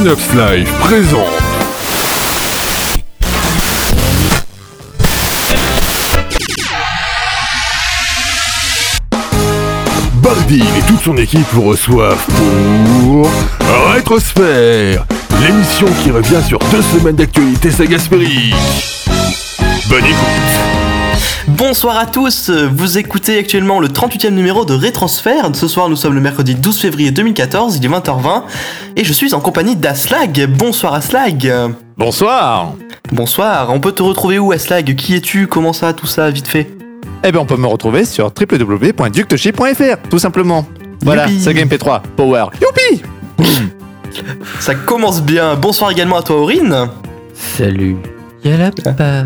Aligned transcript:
Synops 0.00 0.32
Live 0.34 0.72
présente. 0.80 1.20
Bardine 10.22 10.64
et 10.78 10.82
toute 10.88 11.02
son 11.02 11.16
équipe 11.18 11.46
vous 11.52 11.64
reçoivent 11.64 12.24
pour 12.28 13.30
Rétrosphère, 13.92 15.04
l'émission 15.42 15.86
qui 16.02 16.10
revient 16.10 16.42
sur 16.48 16.58
deux 16.70 16.80
semaines 16.80 17.16
d'actualité 17.16 17.70
sagaspérique. 17.70 18.54
Bonne 19.90 20.06
écoute. 20.06 20.79
Bonsoir 21.56 21.98
à 21.98 22.06
tous, 22.06 22.48
vous 22.50 22.98
écoutez 22.98 23.38
actuellement 23.38 23.80
le 23.80 23.88
38e 23.88 24.30
numéro 24.30 24.64
de 24.64 24.72
Rétransfert. 24.72 25.50
Ce 25.54 25.66
soir 25.66 25.88
nous 25.88 25.96
sommes 25.96 26.14
le 26.14 26.20
mercredi 26.20 26.54
12 26.54 26.78
février 26.78 27.10
2014, 27.10 27.76
il 27.76 27.84
est 27.84 27.88
20h20 27.88 28.42
et 28.96 29.04
je 29.04 29.12
suis 29.12 29.34
en 29.34 29.40
compagnie 29.40 29.74
d'Aslag. 29.74 30.46
Bonsoir 30.48 30.94
Aslag. 30.94 31.52
Bonsoir 31.96 32.74
Bonsoir, 33.12 33.70
on 33.72 33.80
peut 33.80 33.92
te 33.92 34.02
retrouver 34.02 34.38
où 34.38 34.52
Aslag? 34.52 34.94
Qui 34.94 35.16
es-tu? 35.16 35.48
Comment 35.48 35.72
ça, 35.72 35.92
tout 35.92 36.06
ça, 36.06 36.30
vite 36.30 36.46
fait? 36.46 36.70
Eh 37.24 37.32
bien 37.32 37.40
on 37.40 37.46
peut 37.46 37.56
me 37.56 37.66
retrouver 37.66 38.04
sur 38.04 38.26
www.ductoshi.fr 38.26 40.08
tout 40.08 40.18
simplement. 40.18 40.66
Voilà, 41.02 41.26
Youpi. 41.26 41.40
Saga 41.42 41.64
MP3, 41.64 42.02
Power. 42.16 42.46
Youpi 42.62 43.02
Ça 44.60 44.74
commence 44.76 45.20
bien. 45.22 45.56
Bonsoir 45.56 45.90
également 45.90 46.16
à 46.16 46.22
toi 46.22 46.36
Aurine. 46.36 46.88
Salut. 47.34 47.96
Y'a 48.44 48.56
la 48.56 48.70
pa. 48.70 49.24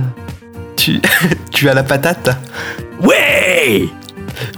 Tu, 0.85 1.01
tu 1.51 1.67
as 1.71 1.73
la 1.73 1.83
patate. 1.83 2.29
Ouais 3.01 3.89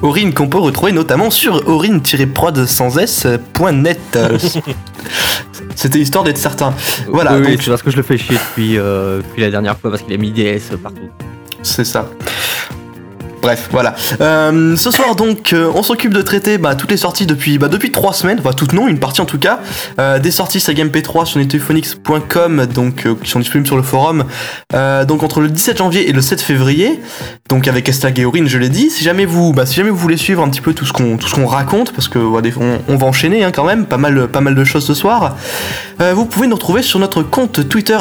Aurine 0.03 0.35
qu'on 0.35 0.49
peut 0.49 0.59
retrouver 0.59 0.91
notamment 0.91 1.31
sur 1.31 1.69
aurine-prod 1.69 2.67
sans 2.67 2.99
s.net. 2.99 4.19
C'était 5.77 6.01
histoire 6.01 6.25
d'être 6.25 6.39
certain. 6.39 6.75
Voilà, 7.07 7.37
oui, 7.37 7.43
oui, 7.45 7.53
donc 7.53 7.63
c'est 7.63 7.71
parce 7.71 7.83
que 7.85 7.93
je 7.93 7.97
le 7.97 8.03
fais 8.03 8.19
chier 8.19 8.35
depuis, 8.35 8.77
euh, 8.77 9.19
depuis 9.19 9.43
la 9.43 9.53
dernière 9.53 9.79
fois 9.79 9.91
parce 9.91 10.03
qu'il 10.03 10.15
a 10.15 10.17
mis 10.17 10.33
des 10.33 10.47
S 10.47 10.73
partout. 10.83 11.09
c'est 11.63 11.85
ça. 11.85 12.11
Bref, 13.47 13.69
voilà. 13.71 13.95
Euh, 14.21 14.75
ce 14.75 14.91
soir 14.91 15.15
donc, 15.15 15.53
euh, 15.53 15.71
on 15.73 15.85
s'occupe 15.85 16.13
de 16.13 16.21
traiter 16.21 16.59
bah, 16.59 16.75
toutes 16.75 16.91
les 16.91 16.97
sorties 16.97 17.27
depuis 17.27 17.59
bah, 17.59 17.69
depuis 17.69 17.93
trois 17.93 18.13
semaines, 18.13 18.41
enfin 18.41 18.53
toutes 18.53 18.73
non, 18.73 18.89
une 18.89 18.99
partie 18.99 19.21
en 19.21 19.25
tout 19.25 19.39
cas, 19.39 19.61
euh, 20.01 20.19
des 20.19 20.33
sorties 20.33 20.59
Saga 20.59 20.85
MP3 20.85 21.27
sur 21.27 21.39
netophonix.com, 21.39 22.67
donc 22.67 23.07
qui 23.23 23.31
sont 23.31 23.39
disponibles 23.39 23.69
sur 23.69 23.77
le 23.77 23.85
forum. 23.85 24.25
Donc 24.73 25.23
entre 25.23 25.41
le 25.41 25.49
17 25.49 25.79
janvier 25.79 26.09
et 26.09 26.13
le 26.13 26.21
7 26.23 26.41
février, 26.41 27.01
donc 27.49 27.69
avec 27.69 27.89
Aurine, 28.25 28.49
je 28.49 28.59
l'ai 28.59 28.69
dit. 28.69 28.91
Si 28.91 29.05
jamais 29.05 29.27
vous, 29.27 29.53
bah, 29.53 29.65
si 29.65 29.77
jamais 29.77 29.91
vous 29.91 29.97
voulez 29.97 30.17
suivre 30.17 30.43
un 30.43 30.49
petit 30.49 30.61
peu 30.61 30.75
tout 30.75 30.85
ce 30.85 30.93
qu'on 30.93 31.47
raconte, 31.47 31.93
parce 31.93 32.09
que 32.09 32.19
on, 32.19 32.97
va 32.97 33.07
enchaîner 33.07 33.45
hein, 33.45 33.53
quand 33.55 33.65
même, 33.65 33.87
pas 33.87 33.97
mal 33.97 34.27
pas 34.27 34.41
mal 34.41 34.57
de 34.57 34.65
choses 34.65 34.85
ce 34.85 34.95
soir. 34.95 35.37
Vous 36.01 36.25
pouvez 36.25 36.49
nous 36.49 36.57
retrouver 36.57 36.83
sur 36.83 36.99
notre 36.99 37.23
compte 37.23 37.69
Twitter 37.69 37.97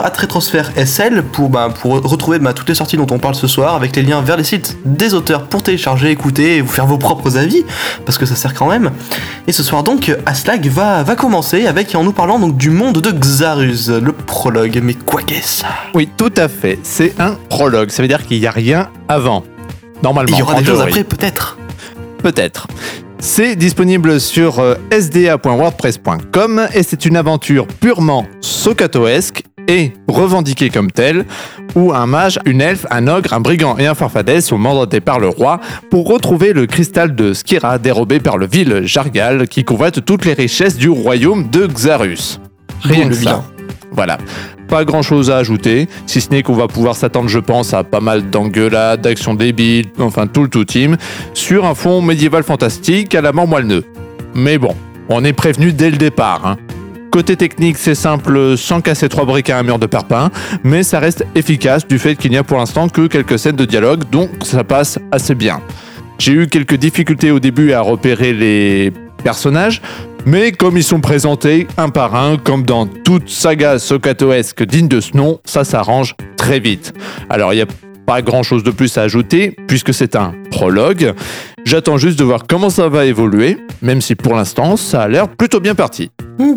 SL 0.75 1.23
pour, 1.31 1.49
bah, 1.49 1.69
pour 1.69 2.01
retrouver 2.01 2.39
bah, 2.39 2.53
toutes 2.53 2.69
les 2.69 2.75
sorties 2.75 2.97
dont 2.97 3.07
on 3.11 3.19
parle 3.19 3.35
ce 3.35 3.45
soir 3.45 3.75
avec 3.75 3.95
les 3.95 4.01
liens 4.01 4.21
vers 4.21 4.37
les 4.37 4.43
sites 4.43 4.77
des 4.85 5.13
auteurs 5.13 5.34
pour 5.43 5.63
télécharger, 5.63 6.09
écouter 6.09 6.57
et 6.57 6.61
vous 6.61 6.71
faire 6.71 6.85
vos 6.85 6.97
propres 6.97 7.37
avis 7.37 7.63
parce 8.05 8.17
que 8.17 8.25
ça 8.25 8.35
sert 8.35 8.53
quand 8.53 8.69
même. 8.69 8.91
Et 9.47 9.51
ce 9.51 9.63
soir 9.63 9.83
donc, 9.83 10.11
Aslag 10.25 10.67
va, 10.67 11.03
va 11.03 11.15
commencer 11.15 11.67
avec 11.67 11.93
en 11.95 12.03
nous 12.03 12.11
parlant 12.11 12.39
donc 12.39 12.57
du 12.57 12.69
monde 12.69 12.99
de 12.99 13.11
Xarus, 13.11 13.89
le 13.89 14.11
prologue. 14.11 14.79
Mais 14.83 14.93
quoi 14.93 15.21
qu'est-ce 15.21 15.63
Oui, 15.93 16.09
tout 16.17 16.33
à 16.37 16.47
fait. 16.47 16.79
C'est 16.83 17.13
un 17.19 17.37
prologue. 17.49 17.89
Ça 17.89 18.01
veut 18.01 18.07
dire 18.07 18.25
qu'il 18.25 18.39
n'y 18.39 18.47
a 18.47 18.51
rien 18.51 18.89
avant. 19.07 19.43
Normalement. 20.03 20.35
Il 20.35 20.39
y 20.39 20.41
aura 20.41 20.55
des 20.55 20.65
choses 20.65 20.81
après 20.81 21.03
peut-être. 21.03 21.57
Peut-être. 22.21 22.67
C'est 23.19 23.55
disponible 23.55 24.19
sur 24.19 24.59
euh, 24.59 24.75
sda.wordpress.com 24.91 26.67
et 26.73 26.83
c'est 26.83 27.05
une 27.05 27.17
aventure 27.17 27.65
purement 27.67 28.25
sokatoesque 28.41 29.43
et 29.67 29.93
revendiquée 30.07 30.69
comme 30.69 30.91
telle, 30.91 31.25
où 31.75 31.93
un 31.93 32.05
mage, 32.05 32.39
une 32.45 32.61
elfe, 32.61 32.85
un 32.91 33.07
ogre, 33.07 33.33
un 33.33 33.39
brigand 33.39 33.77
et 33.77 33.85
un 33.87 33.95
farfadet 33.95 34.41
sont 34.41 34.57
mandatés 34.57 35.01
par 35.01 35.19
le 35.19 35.27
roi 35.27 35.59
pour 35.89 36.07
retrouver 36.07 36.53
le 36.53 36.65
cristal 36.65 37.15
de 37.15 37.33
Skira 37.33 37.77
dérobé 37.77 38.19
par 38.19 38.37
le 38.37 38.47
vil 38.47 38.81
Jargal 38.85 39.47
qui 39.47 39.63
convoite 39.63 40.03
toutes 40.05 40.25
les 40.25 40.33
richesses 40.33 40.77
du 40.77 40.89
royaume 40.89 41.49
de 41.49 41.67
Xarus. 41.67 42.39
Rien 42.81 43.03
D'où 43.05 43.09
que 43.09 43.15
ça. 43.15 43.43
Voilà. 43.91 44.17
Pas 44.67 44.83
grand 44.83 45.01
chose 45.01 45.29
à 45.31 45.37
ajouter, 45.37 45.87
si 46.05 46.21
ce 46.21 46.29
n'est 46.29 46.41
qu'on 46.43 46.53
va 46.53 46.67
pouvoir 46.67 46.95
s'attendre, 46.95 47.29
je 47.29 47.39
pense, 47.39 47.73
à 47.73 47.83
pas 47.83 47.99
mal 48.01 48.29
d'engueulades, 48.29 49.01
d'actions 49.01 49.35
débiles, 49.35 49.85
enfin 49.99 50.27
tout 50.27 50.43
le 50.43 50.49
tout 50.49 50.65
team, 50.65 50.97
sur 51.33 51.65
un 51.65 51.75
fond 51.75 52.01
médiéval 52.01 52.43
fantastique 52.43 53.15
à 53.15 53.21
la 53.21 53.31
mort 53.31 53.47
moelleux. 53.47 53.85
Mais 54.33 54.57
bon, 54.57 54.75
on 55.07 55.23
est 55.23 55.33
prévenu 55.33 55.71
dès 55.71 55.91
le 55.91 55.97
départ. 55.97 56.45
hein. 56.45 56.57
Côté 57.15 57.37
technique, 57.37 57.77
c'est 57.77 57.95
simple, 57.95 58.57
sans 58.57 58.81
casser 58.81 59.07
trois 59.07 59.23
briques 59.23 59.49
à 59.49 59.57
un 59.57 59.63
mur 59.63 59.79
de 59.79 59.85
perpin, 59.85 60.29
mais 60.65 60.83
ça 60.83 60.99
reste 60.99 61.25
efficace 61.33 61.87
du 61.87 61.97
fait 61.97 62.17
qu'il 62.17 62.29
n'y 62.29 62.35
a 62.35 62.43
pour 62.43 62.57
l'instant 62.57 62.89
que 62.89 63.07
quelques 63.07 63.39
scènes 63.39 63.55
de 63.55 63.63
dialogue, 63.63 64.03
donc 64.11 64.31
ça 64.43 64.65
passe 64.65 64.99
assez 65.13 65.33
bien. 65.33 65.61
J'ai 66.19 66.33
eu 66.33 66.47
quelques 66.47 66.75
difficultés 66.75 67.31
au 67.31 67.39
début 67.39 67.71
à 67.71 67.79
repérer 67.79 68.33
les 68.33 68.91
personnages, 69.23 69.81
mais 70.25 70.51
comme 70.51 70.75
ils 70.75 70.83
sont 70.83 70.99
présentés 70.99 71.67
un 71.77 71.87
par 71.87 72.15
un, 72.15 72.35
comme 72.35 72.63
dans 72.63 72.85
toute 72.85 73.29
saga 73.29 73.79
sokatoesque 73.79 74.63
digne 74.63 74.89
de 74.89 74.99
ce 74.99 75.15
nom, 75.15 75.39
ça 75.45 75.63
s'arrange 75.63 76.17
très 76.35 76.59
vite. 76.59 76.93
Alors 77.29 77.53
il 77.53 77.55
n'y 77.55 77.61
a 77.61 77.67
pas 78.05 78.21
grand 78.21 78.43
chose 78.43 78.63
de 78.63 78.71
plus 78.71 78.97
à 78.97 79.03
ajouter, 79.03 79.55
puisque 79.67 79.93
c'est 79.93 80.17
un 80.17 80.33
prologue. 80.51 81.13
J'attends 81.65 81.97
juste 81.97 82.19
de 82.19 82.23
voir 82.23 82.43
comment 82.47 82.69
ça 82.69 82.87
va 82.89 83.05
évoluer, 83.05 83.57
même 83.81 83.99
si 83.99 84.13
pour 84.13 84.35
l'instant 84.35 84.77
ça 84.77 85.01
a 85.01 85.07
l'air 85.07 85.27
plutôt 85.27 85.59
bien 85.59 85.73
parti. 85.73 86.11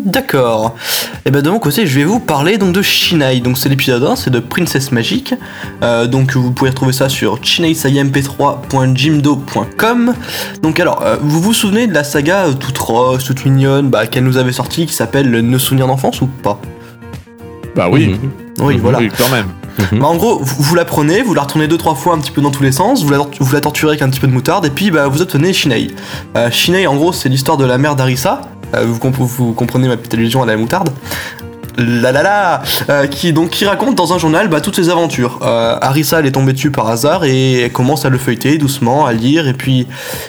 D'accord. 0.05 0.75
Et 1.25 1.31
ben 1.31 1.41
de 1.41 1.49
mon 1.49 1.57
côté, 1.57 1.87
je 1.87 1.99
vais 1.99 2.05
vous 2.05 2.19
parler 2.19 2.59
donc 2.59 2.73
de 2.73 2.83
Shinai. 2.83 3.39
Donc 3.39 3.57
c'est 3.57 3.69
l'épisode 3.69 4.03
1, 4.03 4.15
c'est 4.15 4.29
de 4.29 4.39
Princesse 4.39 4.91
Magique. 4.91 5.33
Euh, 5.83 6.05
donc 6.05 6.35
vous 6.35 6.51
pouvez 6.51 6.69
retrouver 6.69 6.93
ça 6.93 7.09
sur 7.09 7.43
chinaisayamp3.jimdo.com. 7.43 10.13
Donc 10.61 10.79
alors, 10.79 11.01
euh, 11.03 11.15
vous 11.21 11.41
vous 11.41 11.53
souvenez 11.53 11.87
de 11.87 11.93
la 11.93 12.03
saga 12.03 12.45
euh, 12.47 12.53
toute 12.53 12.77
rose, 12.77 13.23
toute 13.23 13.45
mignonne, 13.45 13.89
bah, 13.89 14.05
qu'elle 14.05 14.25
nous 14.25 14.37
avait 14.37 14.51
sortie, 14.51 14.85
qui 14.85 14.93
s'appelle 14.93 15.31
Nos 15.31 15.59
souvenirs 15.59 15.87
d'enfance 15.87 16.21
ou 16.21 16.27
pas? 16.27 16.61
Bah 17.75 17.87
oui, 17.91 18.15
Oui, 18.59 18.77
voilà. 18.77 18.99
oui, 18.99 19.09
quand 19.17 19.29
même. 19.29 19.47
En 20.01 20.15
gros, 20.15 20.39
vous, 20.41 20.75
la 20.75 20.85
prenez, 20.85 21.21
vous 21.21 21.33
la 21.33 21.43
retournez 21.43 21.67
deux 21.67 21.77
trois 21.77 21.95
fois 21.95 22.13
un 22.13 22.19
petit 22.19 22.31
peu 22.31 22.41
dans 22.41 22.51
tous 22.51 22.63
les 22.63 22.71
sens, 22.71 23.03
vous 23.03 23.11
la, 23.53 23.61
torturez 23.61 23.91
avec 23.91 24.01
un 24.01 24.09
petit 24.09 24.19
peu 24.19 24.27
de 24.27 24.31
moutarde, 24.33 24.65
et 24.65 24.69
puis 24.69 24.91
bah, 24.91 25.07
vous 25.07 25.21
obtenez 25.21 25.53
Shinai. 25.53 25.87
Euh, 26.35 26.49
Shinai, 26.51 26.87
en 26.87 26.95
gros, 26.95 27.13
c'est 27.13 27.29
l'histoire 27.29 27.57
de 27.57 27.65
la 27.65 27.77
mère 27.77 27.95
d'Arissa. 27.95 28.41
Euh, 28.75 28.85
vous 28.85 29.53
comprenez 29.53 29.87
ma 29.87 29.97
petite 29.97 30.13
allusion 30.13 30.43
à 30.43 30.45
la 30.45 30.55
moutarde 30.55 30.89
la 31.79 32.11
la 32.11 32.23
la 32.23 32.61
euh, 32.89 33.07
qui 33.07 33.33
donc 33.33 33.49
qui 33.51 33.65
raconte 33.65 33.95
dans 33.95 34.13
un 34.13 34.17
journal 34.17 34.47
bah, 34.47 34.61
toutes 34.61 34.75
ses 34.75 34.89
aventures. 34.89 35.39
Euh, 35.41 35.77
Arissa 35.81 36.19
elle 36.19 36.25
est 36.25 36.31
tombée 36.31 36.53
dessus 36.53 36.71
par 36.71 36.87
hasard 36.89 37.23
et 37.23 37.61
elle 37.61 37.71
commence 37.71 38.05
à 38.05 38.09
le 38.09 38.17
feuilleter 38.17 38.57
doucement, 38.57 39.05
à 39.05 39.13
lire 39.13 39.47
et 39.47 39.53
puis 39.53 39.87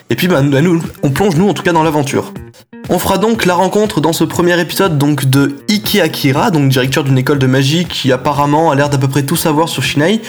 et 0.09 0.15
puis 0.15 0.29
bah, 0.29 0.43
nous, 0.43 0.83
on 1.03 1.11
plonge 1.11 1.37
nous 1.37 1.49
en 1.49 1.55
tout 1.55 1.63
cas 1.63 1.73
dans 1.73 1.83
l'aventure. 1.83 2.33
On 2.89 2.99
fera 2.99 3.19
donc 3.19 3.45
la 3.47 3.55
rencontre 3.55 4.01
dans 4.01 4.13
ce 4.13 4.25
premier 4.25 4.59
épisode 4.61 4.99
donc 4.99 5.27
de 5.27 5.57
Iki 5.69 6.01
Akira, 6.01 6.51
donc 6.51 6.69
directeur 6.71 7.05
d'une 7.05 7.19
école 7.19 7.39
de 7.39 7.47
magie 7.47 7.85
qui 7.85 8.11
apparemment 8.11 8.71
a 8.71 8.75
l'air 8.75 8.89
d'à 8.89 8.99
peu 8.99 9.07
près 9.07 9.23
tout 9.23 9.37
savoir 9.37 9.69
sur 9.69 9.83
Shinai 9.83 10.21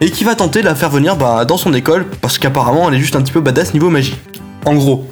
et 0.00 0.10
qui 0.10 0.24
va 0.24 0.34
tenter 0.34 0.60
de 0.60 0.64
la 0.66 0.74
faire 0.74 0.90
venir 0.90 1.16
bah, 1.16 1.44
dans 1.44 1.56
son 1.56 1.74
école 1.74 2.06
parce 2.20 2.38
qu'apparemment 2.38 2.88
elle 2.88 2.96
est 2.96 3.00
juste 3.00 3.16
un 3.16 3.22
petit 3.22 3.32
peu 3.32 3.40
badass 3.40 3.74
niveau 3.74 3.90
magie. 3.90 4.16
En 4.64 4.74
gros, 4.74 5.06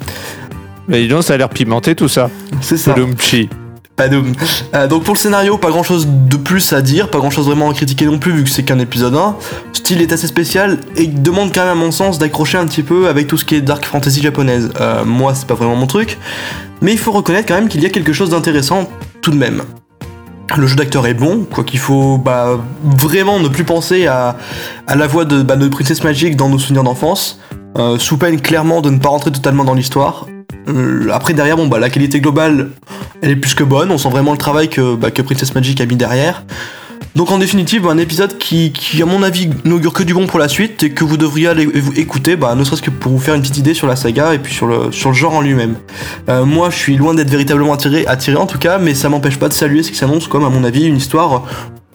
Mais 0.87 1.01
dis 1.01 1.07
donc, 1.07 1.23
ça 1.23 1.33
a 1.33 1.37
l'air 1.37 1.49
pimenté 1.49 1.95
tout 1.95 2.09
ça. 2.09 2.29
c'est 2.61 2.77
ça. 2.77 2.93
Podumchi. 2.93 3.49
Padoum. 3.97 4.33
Euh, 4.75 4.87
donc 4.87 5.03
pour 5.03 5.15
le 5.15 5.19
scénario, 5.19 5.57
pas 5.57 5.69
grand 5.69 5.83
chose 5.83 6.07
de 6.07 6.37
plus 6.37 6.71
à 6.71 6.81
dire, 6.81 7.09
pas 7.09 7.17
grand 7.17 7.31
chose 7.31 7.47
vraiment 7.47 7.69
à 7.69 7.73
critiquer 7.73 8.05
non 8.05 8.19
plus 8.19 8.31
vu 8.31 8.43
que 8.43 8.49
c'est 8.49 8.63
qu'un 8.63 8.79
épisode 8.79 9.15
1. 9.15 9.35
Style 9.73 10.01
est 10.01 10.13
assez 10.13 10.27
spécial 10.27 10.79
et 10.95 11.07
demande 11.07 11.51
quand 11.53 11.61
même 11.61 11.71
à 11.71 11.75
mon 11.75 11.91
sens 11.91 12.19
d'accrocher 12.19 12.59
un 12.59 12.67
petit 12.67 12.83
peu 12.83 13.09
avec 13.09 13.27
tout 13.27 13.37
ce 13.37 13.43
qui 13.43 13.55
est 13.55 13.61
dark 13.61 13.83
fantasy 13.85 14.21
japonaise. 14.21 14.69
Euh, 14.79 15.03
moi 15.03 15.33
c'est 15.33 15.47
pas 15.47 15.55
vraiment 15.55 15.75
mon 15.75 15.87
truc, 15.87 16.19
mais 16.81 16.93
il 16.93 16.99
faut 16.99 17.11
reconnaître 17.11 17.47
quand 17.47 17.55
même 17.55 17.69
qu'il 17.69 17.81
y 17.81 17.87
a 17.87 17.89
quelque 17.89 18.13
chose 18.13 18.29
d'intéressant 18.29 18.87
tout 19.21 19.31
de 19.31 19.37
même. 19.37 19.63
Le 20.55 20.67
jeu 20.67 20.75
d'acteur 20.75 21.07
est 21.07 21.15
bon, 21.15 21.45
quoi 21.51 21.63
qu'il 21.63 21.79
faut 21.79 22.17
bah, 22.17 22.59
vraiment 22.83 23.39
ne 23.39 23.49
plus 23.49 23.65
penser 23.65 24.05
à, 24.05 24.37
la 24.87 25.07
voix 25.07 25.25
de, 25.25 25.41
bah, 25.41 25.55
de 25.55 25.67
Princess 25.67 26.03
Magic 26.03 26.35
dans 26.37 26.49
nos 26.49 26.59
souvenirs 26.59 26.83
d'enfance, 26.83 27.39
euh, 27.77 27.97
sous 27.97 28.17
peine 28.17 28.39
clairement 28.39 28.81
de 28.81 28.91
ne 28.91 28.99
pas 28.99 29.09
rentrer 29.09 29.31
totalement 29.31 29.65
dans 29.65 29.73
l'histoire. 29.73 30.27
Euh, 30.67 31.09
après 31.11 31.33
derrière, 31.33 31.57
bon 31.57 31.67
bah 31.67 31.79
la 31.79 31.89
qualité 31.89 32.19
globale, 32.19 32.69
elle 33.21 33.31
est 33.31 33.35
plus 33.35 33.53
que 33.53 33.63
bonne, 33.63 33.91
on 33.91 33.97
sent 33.97 34.09
vraiment 34.09 34.31
le 34.31 34.37
travail 34.37 34.69
que, 34.69 34.95
bah, 34.95 35.09
Princess 35.11 35.55
Magic 35.55 35.79
a 35.81 35.85
mis 35.85 35.95
derrière. 35.95 36.43
Donc 37.15 37.31
en 37.31 37.39
définitive, 37.39 37.87
un 37.87 37.97
épisode 37.97 38.37
qui, 38.37 38.71
à 39.01 39.05
mon 39.05 39.23
avis, 39.23 39.49
n'augure 39.65 39.91
que 39.91 40.03
du 40.03 40.13
bon 40.13 40.27
pour 40.27 40.37
la 40.37 40.47
suite 40.47 40.83
et 40.83 40.91
que 40.91 41.03
vous 41.03 41.17
devriez 41.17 41.47
aller 41.47 41.65
vous 41.65 41.93
écouter, 41.99 42.35
bah, 42.35 42.53
ne 42.53 42.63
serait-ce 42.63 42.83
que 42.83 42.91
pour 42.91 43.11
vous 43.11 43.17
faire 43.17 43.33
une 43.33 43.41
petite 43.41 43.57
idée 43.57 43.73
sur 43.73 43.87
la 43.87 43.95
saga 43.95 44.35
et 44.35 44.39
puis 44.39 44.53
sur 44.53 44.67
le, 44.67 44.91
sur 44.91 45.09
le 45.09 45.15
genre 45.15 45.33
en 45.33 45.41
lui-même. 45.41 45.77
Euh, 46.29 46.45
moi, 46.45 46.69
je 46.69 46.75
suis 46.75 46.95
loin 46.95 47.15
d'être 47.15 47.31
véritablement 47.31 47.73
attiré, 47.73 48.05
attiré 48.05 48.37
en 48.37 48.45
tout 48.45 48.59
cas, 48.59 48.77
mais 48.77 48.93
ça 48.93 49.09
m'empêche 49.09 49.39
pas 49.39 49.49
de 49.49 49.53
saluer 49.53 49.81
ce 49.81 49.89
qui 49.89 49.97
s'annonce 49.97 50.27
comme, 50.27 50.45
à 50.45 50.49
mon 50.49 50.63
avis, 50.63 50.85
une 50.85 50.97
histoire 50.97 51.45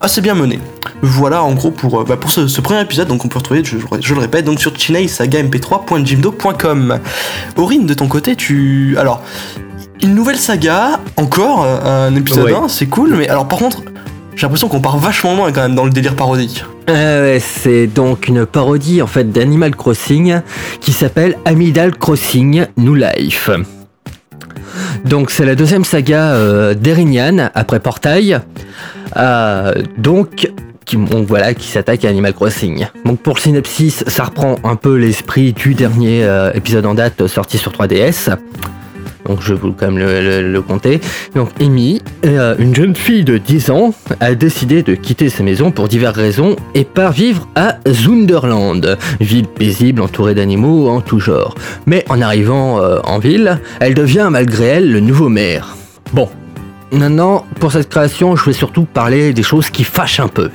assez 0.03 0.21
bien 0.21 0.35
menée. 0.35 0.59
Voilà 1.01 1.43
en 1.43 1.53
gros 1.55 1.71
pour, 1.71 2.01
euh, 2.01 2.05
bah, 2.05 2.17
pour 2.17 2.31
ce, 2.31 2.47
ce 2.49 2.61
premier 2.61 2.81
épisode, 2.81 3.09
donc 3.09 3.25
on 3.25 3.29
peut 3.29 3.39
retrouver, 3.39 3.65
je, 3.65 3.77
je 4.01 4.15
le 4.15 4.21
répète, 4.21 4.45
donc 4.45 4.61
sur 4.61 4.73
chinaisagamp3.jimdo.com. 4.77 6.99
Aurine, 7.57 7.87
de 7.87 7.95
ton 7.95 8.09
côté, 8.09 8.37
tu. 8.37 8.97
Alors. 8.99 9.23
une 10.03 10.15
nouvelle 10.15 10.39
saga, 10.39 11.01
encore 11.17 11.65
euh, 11.65 12.09
un 12.09 12.15
épisode 12.17 12.45
Ouais. 12.45 12.55
1, 12.55 12.69
c'est 12.69 12.87
cool, 12.87 13.15
mais 13.17 13.29
alors 13.29 13.47
par 13.49 13.59
contre, 13.59 13.83
j'ai 14.35 14.43
l'impression 14.43 14.69
qu'on 14.69 14.81
part 14.81 14.99
vachement 14.99 15.35
loin 15.37 15.53
quand 15.53 15.63
même 15.63 15.75
dans 15.75 15.85
le 15.85 15.91
délire 15.91 16.17
parodique. 16.17 16.65
Euh, 16.91 17.39
c'est 17.41 17.87
donc 17.87 18.27
une 18.29 18.45
parodie 18.47 19.03
en 19.03 19.07
fait 19.07 19.31
d'Animal 19.31 19.77
Crossing 19.77 20.41
qui 20.81 20.93
s'appelle 20.93 21.37
Amidal 21.45 21.95
Crossing 21.97 22.67
New 22.77 22.95
Life. 22.95 23.51
Donc 25.05 25.31
c'est 25.31 25.45
la 25.45 25.55
deuxième 25.55 25.85
saga 25.85 26.33
euh, 26.33 26.75
d'Erinian 26.75 27.51
après 27.55 27.79
Portail. 27.79 28.41
Euh, 29.17 29.73
donc 29.99 30.51
qui, 30.85 30.97
voilà, 30.97 31.55
qui 31.55 31.69
s'attaque 31.69 32.05
à 32.05 32.09
Animal 32.09 32.35
Crossing. 32.35 32.87
Donc 33.05 33.21
pour 33.21 33.35
le 33.35 33.41
synopsis, 33.41 34.05
ça 34.07 34.25
reprend 34.25 34.57
un 34.65 34.77
peu 34.77 34.97
l'esprit 34.97 35.53
du 35.53 35.75
dernier 35.75 36.25
euh, 36.25 36.53
épisode 36.55 36.87
en 36.87 36.95
date 36.95 37.27
sorti 37.27 37.59
sur 37.59 37.73
3DS. 37.73 38.37
Donc 39.27 39.41
je 39.41 39.55
vais 39.55 39.69
quand 39.79 39.93
même 39.93 39.99
le, 39.99 40.61
compter. 40.63 41.01
Donc 41.37 41.51
Amy, 41.61 42.03
euh, 42.27 42.57
une 42.59 42.75
jeune 42.75 42.97
fille 42.97 43.23
de 43.23 43.39
10 43.39 43.71
ans, 43.71 43.95
a 44.19 44.35
décidé 44.35 44.83
de 44.83 44.97
quitter 44.97 45.29
sa 45.29 45.45
maison 45.45 45.71
pour 45.71 45.87
diverses 45.87 46.17
raisons 46.17 46.57
et 46.75 46.83
part 46.83 47.13
vivre 47.13 47.47
à 47.55 47.77
Zunderland, 47.89 48.99
ville 49.21 49.47
paisible 49.47 50.03
entourée 50.03 50.35
d'animaux 50.35 50.89
en 50.89 51.01
tout 51.01 51.21
genre. 51.21 51.55
Mais 51.87 52.05
en 52.09 52.21
arrivant 52.21 52.81
en 53.05 53.21
ville, 53.21 53.61
elle 53.79 53.95
devient 53.95 54.29
malgré 54.29 54.65
elle 54.65 54.91
le 54.91 54.99
nouveau 54.99 55.29
maire. 55.29 55.77
Bon, 56.13 56.29
maintenant 56.93 57.47
pour 57.61 57.73
cette 57.73 57.89
création, 57.89 58.37
je 58.37 58.45
vais 58.45 58.53
surtout 58.53 58.85
parler 58.85 59.33
des 59.33 59.43
choses 59.43 59.71
qui 59.71 59.85
fâchent 59.85 60.21
un 60.21 60.29
peu. 60.29 60.51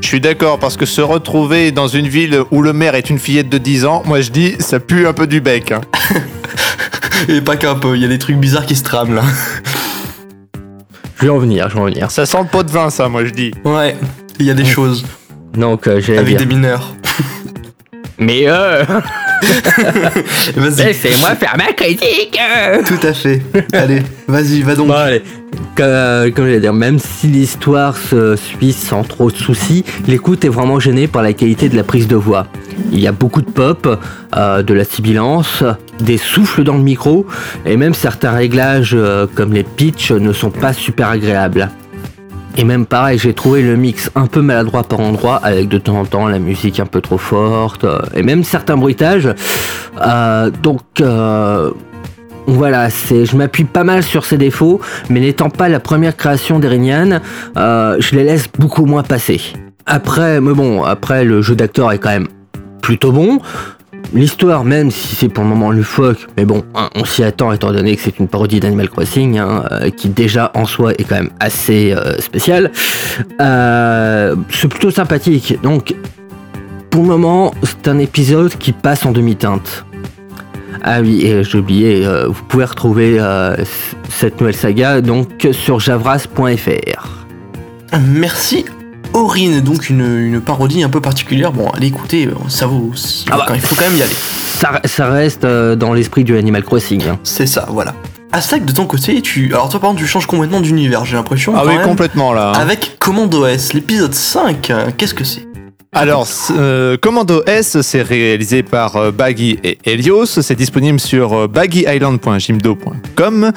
Je 0.00 0.06
suis 0.06 0.20
d'accord, 0.20 0.58
parce 0.58 0.76
que 0.78 0.86
se 0.86 1.00
retrouver 1.02 1.72
dans 1.72 1.86
une 1.88 2.08
ville 2.08 2.40
où 2.50 2.62
le 2.62 2.72
maire 2.72 2.94
est 2.94 3.10
une 3.10 3.18
fillette 3.18 3.50
de 3.50 3.58
10 3.58 3.84
ans, 3.84 4.02
moi 4.06 4.20
je 4.22 4.30
dis, 4.30 4.56
ça 4.58 4.80
pue 4.80 5.06
un 5.06 5.12
peu 5.12 5.26
du 5.26 5.40
bec. 5.42 5.72
hein. 5.72 5.80
Et 7.28 7.42
pas 7.42 7.56
qu'un 7.56 7.74
peu, 7.74 7.96
il 7.96 8.02
y 8.02 8.04
a 8.06 8.08
des 8.08 8.18
trucs 8.18 8.36
bizarres 8.38 8.64
qui 8.64 8.76
se 8.76 8.82
trament 8.82 9.14
là. 9.14 9.22
Je 11.18 11.24
vais 11.26 11.28
en 11.30 11.36
venir, 11.38 11.68
je 11.68 11.74
vais 11.74 11.80
en 11.80 11.84
venir. 11.84 12.10
Ça 12.10 12.24
sent 12.24 12.38
le 12.40 12.46
pot 12.48 12.62
de 12.62 12.70
vin, 12.70 12.88
ça, 12.88 13.08
moi 13.10 13.26
je 13.26 13.30
dis. 13.30 13.52
Ouais, 13.64 13.94
il 14.38 14.46
y 14.46 14.50
a 14.50 14.54
des 14.54 14.64
choses 14.64 15.04
Donc 15.52 15.86
euh, 15.86 16.00
j'allais 16.00 16.18
avec 16.18 16.36
dire. 16.38 16.46
des 16.46 16.54
mineurs. 16.54 16.94
Mais 18.18 18.44
euh, 18.46 18.84
Vas-y, 20.56 20.84
laissez-moi 20.86 21.34
faire 21.34 21.56
ma 21.56 21.72
critique. 21.72 22.38
tout 22.86 23.06
à 23.06 23.12
fait. 23.12 23.42
Allez, 23.72 24.02
vas-y, 24.28 24.62
va 24.62 24.74
donc. 24.74 24.88
Bon, 24.88 24.94
allez. 24.94 25.22
Comme, 25.74 25.86
euh, 25.86 26.30
comme 26.30 26.46
je 26.46 26.52
vais 26.52 26.60
dire, 26.60 26.72
même 26.72 26.98
si 26.98 27.26
l'histoire 27.26 27.96
se 27.96 28.36
suit 28.36 28.72
sans 28.72 29.02
trop 29.02 29.30
de 29.30 29.36
soucis, 29.36 29.84
l'écoute 30.06 30.44
est 30.44 30.48
vraiment 30.48 30.78
gênée 30.78 31.06
par 31.06 31.22
la 31.22 31.32
qualité 31.32 31.68
de 31.68 31.76
la 31.76 31.84
prise 31.84 32.06
de 32.06 32.16
voix. 32.16 32.46
Il 32.92 33.00
y 33.00 33.06
a 33.06 33.12
beaucoup 33.12 33.42
de 33.42 33.50
pop, 33.50 33.98
euh, 34.36 34.62
de 34.62 34.74
la 34.74 34.84
sibilance, 34.84 35.64
des 36.00 36.18
souffles 36.18 36.64
dans 36.64 36.76
le 36.76 36.82
micro, 36.82 37.26
et 37.66 37.76
même 37.76 37.94
certains 37.94 38.32
réglages 38.32 38.94
euh, 38.94 39.26
comme 39.34 39.52
les 39.52 39.64
pitchs 39.64 40.12
ne 40.12 40.32
sont 40.32 40.50
pas 40.50 40.72
super 40.72 41.08
agréables. 41.08 41.68
Et 42.56 42.64
même 42.64 42.86
pareil, 42.86 43.18
j'ai 43.18 43.32
trouvé 43.32 43.62
le 43.62 43.76
mix 43.76 44.10
un 44.14 44.26
peu 44.26 44.42
maladroit 44.42 44.82
par 44.82 45.00
endroit, 45.00 45.36
avec 45.36 45.68
de 45.68 45.78
temps 45.78 46.00
en 46.00 46.04
temps 46.04 46.26
la 46.26 46.38
musique 46.38 46.80
un 46.80 46.86
peu 46.86 47.00
trop 47.00 47.18
forte, 47.18 47.84
euh, 47.84 48.00
et 48.14 48.22
même 48.22 48.44
certains 48.44 48.76
bruitages. 48.76 49.28
Euh, 50.04 50.50
donc 50.62 50.82
euh, 51.00 51.70
voilà, 52.46 52.90
c'est, 52.90 53.24
je 53.24 53.36
m'appuie 53.36 53.64
pas 53.64 53.84
mal 53.84 54.02
sur 54.02 54.24
ces 54.24 54.36
défauts, 54.36 54.80
mais 55.08 55.20
n'étant 55.20 55.50
pas 55.50 55.68
la 55.68 55.80
première 55.80 56.16
création 56.16 56.58
d'Erinian, 56.58 57.20
je 57.56 58.14
les 58.14 58.24
laisse 58.24 58.48
beaucoup 58.58 58.84
moins 58.84 59.04
passer. 59.04 59.40
Après, 59.86 60.40
mais 60.40 60.52
bon, 60.52 60.82
après 60.82 61.24
le 61.24 61.42
jeu 61.42 61.54
d'acteur 61.54 61.92
est 61.92 61.98
quand 61.98 62.10
même 62.10 62.28
plutôt 62.82 63.12
bon. 63.12 63.40
L'histoire, 64.12 64.64
même 64.64 64.90
si 64.90 65.14
c'est 65.14 65.28
pour 65.28 65.44
le 65.44 65.50
moment 65.50 65.70
loufoque, 65.70 66.26
mais 66.36 66.44
bon, 66.44 66.64
hein, 66.74 66.90
on 66.96 67.04
s'y 67.04 67.22
attend 67.22 67.52
étant 67.52 67.72
donné 67.72 67.94
que 67.94 68.02
c'est 68.02 68.18
une 68.18 68.26
parodie 68.26 68.58
d'Animal 68.58 68.88
Crossing, 68.88 69.38
hein, 69.38 69.64
euh, 69.70 69.90
qui 69.90 70.08
déjà 70.08 70.50
en 70.54 70.66
soi 70.66 70.92
est 70.94 71.04
quand 71.04 71.16
même 71.16 71.30
assez 71.38 71.92
euh, 71.92 72.18
spécial. 72.18 72.72
Euh, 73.40 74.34
c'est 74.50 74.68
plutôt 74.68 74.90
sympathique. 74.90 75.58
Donc, 75.62 75.94
pour 76.90 77.02
le 77.02 77.08
moment, 77.08 77.54
c'est 77.62 77.86
un 77.88 77.98
épisode 77.98 78.52
qui 78.56 78.72
passe 78.72 79.06
en 79.06 79.12
demi-teinte. 79.12 79.84
Ah 80.82 81.00
oui, 81.02 81.24
et 81.26 81.44
j'ai 81.44 81.58
oublié, 81.58 82.08
vous 82.26 82.42
pouvez 82.48 82.64
retrouver 82.64 83.20
cette 84.08 84.40
nouvelle 84.40 84.56
saga 84.56 85.02
donc 85.02 85.46
sur 85.52 85.78
javras.fr. 85.78 87.26
Merci 88.00 88.64
Aurine, 89.12 89.60
donc 89.60 89.88
une, 89.90 90.00
une 90.26 90.40
parodie 90.40 90.82
un 90.82 90.88
peu 90.88 91.00
particulière. 91.00 91.52
Bon, 91.52 91.68
allez 91.70 91.88
écoutez, 91.88 92.26
euh, 92.26 92.34
ça 92.48 92.66
vaut. 92.66 92.92
Ah 93.30 93.36
bah. 93.38 93.46
Il 93.54 93.60
faut 93.60 93.74
quand 93.74 93.84
même 93.88 93.98
y 93.98 94.02
aller. 94.02 94.12
Ça, 94.12 94.80
ça 94.84 95.10
reste 95.10 95.44
euh, 95.44 95.74
dans 95.76 95.92
l'esprit 95.94 96.24
du 96.24 96.36
Animal 96.36 96.62
Crossing. 96.64 97.02
hein. 97.08 97.18
C'est 97.24 97.46
ça, 97.46 97.66
voilà. 97.68 97.94
Asak, 98.32 98.64
de 98.64 98.72
ton 98.72 98.86
côté, 98.86 99.20
tu. 99.22 99.52
Alors 99.52 99.68
toi, 99.68 99.80
par 99.80 99.90
exemple, 99.90 100.02
tu 100.04 100.08
changes 100.08 100.26
complètement 100.26 100.60
d'univers, 100.60 101.04
j'ai 101.04 101.16
l'impression. 101.16 101.52
Ah 101.56 101.62
oui, 101.66 101.76
même. 101.76 101.82
complètement 101.86 102.32
là. 102.32 102.52
hein. 102.54 102.60
Avec 102.60 102.96
Commando 103.00 103.44
S, 103.46 103.72
l'épisode 103.72 104.14
5, 104.14 104.70
euh, 104.70 104.86
qu'est-ce 104.96 105.14
que 105.14 105.24
c'est? 105.24 105.46
Alors, 105.92 106.28
euh, 106.52 106.96
Commando 106.96 107.42
S, 107.46 107.80
c'est 107.80 108.02
réalisé 108.02 108.62
par 108.62 108.94
euh, 108.96 109.10
Baggy 109.10 109.58
et 109.64 109.78
Helios. 109.84 110.26
C'est 110.26 110.54
disponible 110.54 111.00
sur 111.00 111.32
euh, 111.32 111.48
baggyisland.jimdo.com. 111.48 113.50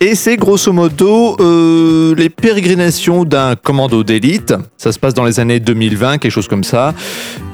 Et 0.00 0.14
c'est 0.14 0.36
grosso 0.36 0.72
modo 0.72 1.36
euh, 1.40 2.14
les 2.16 2.28
pérégrinations 2.28 3.24
d'un 3.24 3.56
commando 3.56 4.04
d'élite. 4.04 4.54
Ça 4.76 4.92
se 4.92 4.98
passe 4.98 5.14
dans 5.14 5.24
les 5.24 5.40
années 5.40 5.60
2020, 5.60 6.18
quelque 6.18 6.32
chose 6.32 6.48
comme 6.48 6.64
ça, 6.64 6.94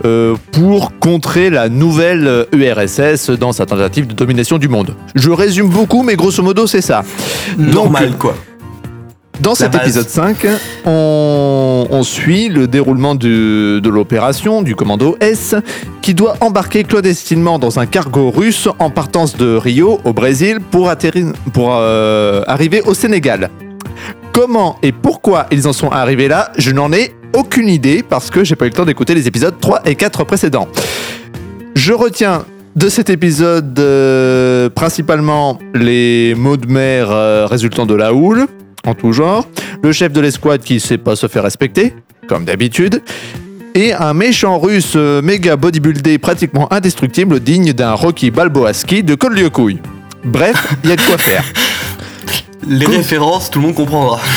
euh, 0.05 0.35
pour 0.53 0.99
contrer 0.99 1.51
la 1.51 1.69
nouvelle 1.69 2.47
URSS 2.53 3.31
dans 3.31 3.53
sa 3.53 3.67
tentative 3.67 4.09
de 4.09 4.15
domination 4.15 4.59
du 4.59 4.69
monde. 4.69 4.97
Je 5.15 5.31
résume 5.31 5.69
beaucoup, 5.69 6.03
mais 6.03 6.17
grosso 6.17 6.43
modo, 6.43 6.67
c'est 6.67 6.81
ça. 6.81 7.05
Normal, 7.57 8.17
quoi. 8.19 8.35
Dans 9.41 9.55
cet 9.55 9.73
base. 9.73 9.83
épisode 9.83 10.09
5, 10.09 10.47
on, 10.85 11.87
on 11.91 12.03
suit 12.03 12.49
le 12.51 12.67
déroulement 12.69 13.15
du- 13.15 13.81
de 13.81 13.89
l'opération 13.89 14.61
du 14.61 14.75
commando 14.77 15.17
S 15.21 15.55
qui 16.03 16.13
doit 16.13 16.37
embarquer 16.43 16.85
clandestinement 16.85 17.59
dans 17.59 17.79
un 17.79 17.87
cargo 17.87 18.31
russe 18.31 18.69
en 18.79 18.91
partance 18.91 19.37
de 19.37 19.57
Rio 19.57 19.99
au 20.05 20.13
Brésil 20.13 20.59
pour 20.71 20.91
euh, 21.73 22.43
arriver 22.47 22.83
au 22.85 22.93
Sénégal. 22.93 23.49
Comment 24.33 24.77
et 24.83 24.93
pourquoi 24.93 25.47
ils 25.51 25.67
en 25.67 25.73
sont 25.73 25.89
arrivés 25.91 26.29
là, 26.29 26.53
je 26.59 26.71
n'en 26.71 26.93
ai 26.93 27.15
aucune 27.35 27.69
idée 27.69 28.05
parce 28.07 28.31
que 28.31 28.45
j'ai 28.45 28.57
pas 28.57 28.67
eu 28.67 28.69
le 28.69 28.75
temps 28.75 28.85
d'écouter 28.85 29.15
les 29.15 29.27
épisodes 29.27 29.55
3 29.59 29.83
et 29.87 29.95
4 29.95 30.25
précédents. 30.25 30.69
Je 31.75 31.95
retiens 31.95 32.45
de 32.77 32.89
cet 32.89 33.09
épisode 33.11 33.79
euh, 33.79 34.69
principalement 34.69 35.59
les 35.75 36.35
mots 36.37 36.57
de 36.59 36.67
mer 36.71 37.09
euh, 37.11 37.47
résultant 37.47 37.87
de 37.87 37.95
la 37.95 38.13
houle, 38.15 38.47
en 38.87 38.95
tout 38.95 39.13
genre, 39.13 39.47
le 39.83 39.93
chef 39.93 40.13
de 40.13 40.21
l'escouade 40.21 40.63
qui 40.63 40.81
sait 40.81 40.99
pas 40.99 41.17
se 41.17 41.27
faire 41.29 41.43
respecter, 41.43 41.95
comme 42.29 42.45
d'habitude, 42.45 43.03
et 43.75 43.93
un 43.93 44.15
méchant 44.15 44.59
russe 44.59 44.95
euh, 44.97 45.23
méga 45.23 45.57
bodybuildé 45.57 46.19
pratiquement 46.19 46.73
indestructible 46.73 47.41
digne 47.41 47.73
d'un 47.73 47.93
Rocky 47.93 48.31
Balboaski 48.31 49.03
de 49.03 49.15
Couille. 49.15 49.79
Bref, 50.25 50.75
il 50.83 50.91
y 50.91 50.93
a 50.93 50.97
de 50.97 51.03
quoi 51.03 51.19
faire. 51.19 51.45
Les 52.69 52.85
références, 52.87 53.51
tout 53.51 53.59
le 53.61 53.67
monde 53.67 53.75
comprendra. 53.75 54.21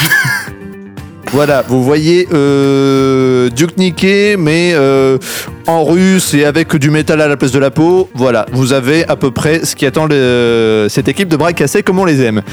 Voilà, 1.32 1.64
vous 1.68 1.84
voyez 1.84 2.28
euh, 2.32 3.50
Duke 3.50 3.76
Niké, 3.78 4.36
mais 4.38 4.74
euh, 4.76 5.18
en 5.66 5.84
russe 5.84 6.36
et 6.36 6.46
avec 6.46 6.76
du 6.76 6.92
métal 6.92 7.22
à 7.22 7.28
la 7.28 7.38
place 7.38 7.52
de 7.52 7.58
la 7.58 7.72
peau. 7.72 8.08
Voilà, 8.14 8.46
vous 8.52 8.72
avez 8.72 9.04
à 9.08 9.16
peu 9.16 9.32
près 9.32 9.66
ce 9.66 9.76
qui 9.76 9.88
attend 9.88 10.06
le- 10.06 10.86
cette 10.92 11.08
équipe 11.08 11.30
de 11.30 11.36
bras 11.36 11.52
cassés 11.54 11.82
comme 11.82 11.98
on 11.98 12.06
les 12.06 12.22
aime. 12.22 12.44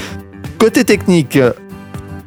Côté 0.57 0.85
technique, 0.85 1.39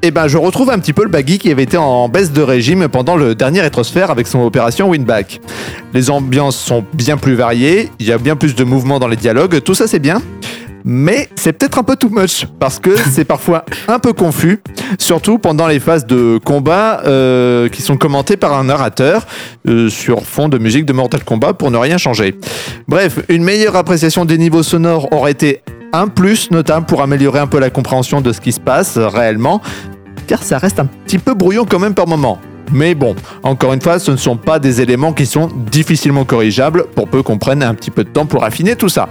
eh 0.05 0.11
ben, 0.11 0.27
je 0.27 0.37
retrouve 0.37 0.69
un 0.69 0.79
petit 0.79 0.91
peu 0.91 1.03
le 1.03 1.09
baggy 1.09 1.39
qui 1.39 1.49
avait 1.49 1.63
été 1.63 1.77
en 1.77 2.09
baisse 2.09 2.33
de 2.33 2.41
régime 2.41 2.89
pendant 2.89 3.15
le 3.15 3.35
dernier 3.35 3.61
rétrosphère 3.61 4.11
avec 4.11 4.27
son 4.27 4.41
opération 4.41 4.89
Winback. 4.89 5.39
Les 5.93 6.09
ambiances 6.09 6.57
sont 6.57 6.83
bien 6.93 7.15
plus 7.15 7.35
variées, 7.35 7.89
il 7.99 8.07
y 8.07 8.11
a 8.11 8.17
bien 8.17 8.35
plus 8.35 8.53
de 8.53 8.65
mouvements 8.65 8.99
dans 8.99 9.07
les 9.07 9.15
dialogues, 9.15 9.61
tout 9.63 9.73
ça 9.73 9.87
c'est 9.87 9.99
bien. 9.99 10.21
Mais 10.83 11.29
c'est 11.35 11.53
peut-être 11.53 11.79
un 11.79 11.83
peu 11.83 11.95
too 11.95 12.09
much 12.09 12.45
parce 12.59 12.79
que 12.79 12.93
c'est 13.11 13.23
parfois 13.23 13.63
un 13.87 13.97
peu 13.99 14.11
confus, 14.11 14.61
surtout 14.99 15.39
pendant 15.39 15.67
les 15.67 15.79
phases 15.79 16.05
de 16.05 16.37
combat 16.43 17.01
euh, 17.05 17.69
qui 17.69 17.81
sont 17.81 17.95
commentées 17.95 18.35
par 18.35 18.51
un 18.59 18.65
narrateur 18.65 19.25
euh, 19.69 19.87
sur 19.87 20.25
fond 20.25 20.49
de 20.49 20.57
musique 20.57 20.85
de 20.85 20.91
Mortal 20.91 21.23
Kombat 21.23 21.53
pour 21.53 21.71
ne 21.71 21.77
rien 21.77 21.97
changer. 21.97 22.35
Bref, 22.89 23.19
une 23.29 23.45
meilleure 23.45 23.77
appréciation 23.77 24.25
des 24.25 24.37
niveaux 24.37 24.63
sonores 24.63 25.07
aurait 25.13 25.31
été 25.31 25.61
un 25.93 26.07
plus 26.07 26.49
notable 26.49 26.87
pour 26.87 27.01
améliorer 27.03 27.39
un 27.39 27.47
peu 27.47 27.59
la 27.59 27.69
compréhension 27.69 28.19
de 28.19 28.33
ce 28.33 28.41
qui 28.41 28.51
se 28.51 28.59
passe 28.59 28.97
réellement, 28.97 29.61
car 30.27 30.43
ça 30.43 30.57
reste 30.57 30.79
un 30.79 30.85
petit 30.85 31.19
peu 31.19 31.33
brouillon 31.33 31.65
quand 31.65 31.79
même 31.79 31.93
par 31.93 32.07
moment. 32.07 32.39
Mais 32.71 32.95
bon, 32.95 33.15
encore 33.43 33.73
une 33.73 33.81
fois, 33.81 33.99
ce 33.99 34.11
ne 34.11 34.17
sont 34.17 34.37
pas 34.37 34.59
des 34.59 34.81
éléments 34.81 35.13
qui 35.13 35.25
sont 35.25 35.49
difficilement 35.71 36.25
corrigeables 36.25 36.85
pour 36.95 37.07
peu 37.07 37.21
qu'on 37.21 37.37
prenne 37.37 37.61
un 37.61 37.75
petit 37.75 37.91
peu 37.91 38.03
de 38.03 38.09
temps 38.09 38.25
pour 38.25 38.43
affiner 38.43 38.75
tout 38.75 38.89
ça. 38.89 39.09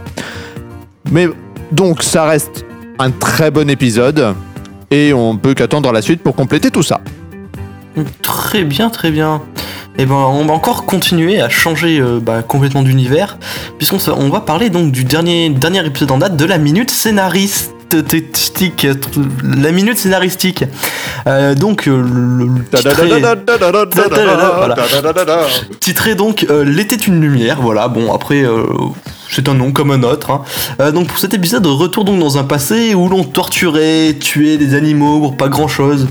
Mais 1.10 1.28
donc 1.70 2.02
ça 2.02 2.24
reste 2.24 2.64
un 2.98 3.10
très 3.10 3.50
bon 3.50 3.68
épisode 3.68 4.34
et 4.90 5.12
on 5.12 5.36
peut 5.36 5.54
qu'attendre 5.54 5.92
la 5.92 6.02
suite 6.02 6.22
pour 6.22 6.34
compléter 6.34 6.70
tout 6.70 6.82
ça. 6.82 7.00
Très 8.22 8.64
bien, 8.64 8.90
très 8.90 9.10
bien. 9.10 9.42
Et 9.98 10.06
ben, 10.06 10.14
on 10.14 10.46
va 10.46 10.54
encore 10.54 10.86
continuer 10.86 11.40
à 11.40 11.50
changer 11.50 12.00
euh, 12.00 12.18
bah, 12.18 12.42
complètement 12.42 12.82
d'univers, 12.82 13.36
puisqu'on 13.76 14.30
va 14.30 14.40
parler 14.40 14.70
donc 14.70 14.90
du 14.90 15.04
dernier, 15.04 15.50
dernier 15.50 15.84
épisode 15.84 16.12
en 16.12 16.18
date 16.18 16.36
de 16.36 16.44
la 16.46 16.56
minute 16.56 16.90
scénariste. 16.90 17.74
La 19.44 19.72
minute 19.72 19.98
scénaristique. 19.98 20.64
Euh, 21.26 21.54
donc, 21.54 21.88
titré, 25.80 26.14
donc 26.14 26.46
L'été 26.64 26.96
une 27.06 27.20
lumière. 27.20 27.60
Voilà, 27.60 27.88
bon, 27.88 28.12
après, 28.12 28.44
c'est 29.30 29.48
un 29.48 29.54
nom 29.54 29.72
comme 29.72 29.90
un 29.90 30.02
autre. 30.02 30.42
donc, 30.92 31.08
pour 31.08 31.18
cet 31.18 31.34
épisode, 31.34 31.66
retour 31.66 32.04
donc 32.04 32.18
dans 32.18 32.38
un 32.38 32.44
passé 32.44 32.94
où 32.94 33.08
l'on 33.08 33.24
torturait, 33.24 34.16
tuait 34.20 34.56
des 34.56 34.74
animaux 34.74 35.20
pour 35.20 35.36
pas 35.36 35.48
grand 35.48 35.68
chose. 35.68 36.08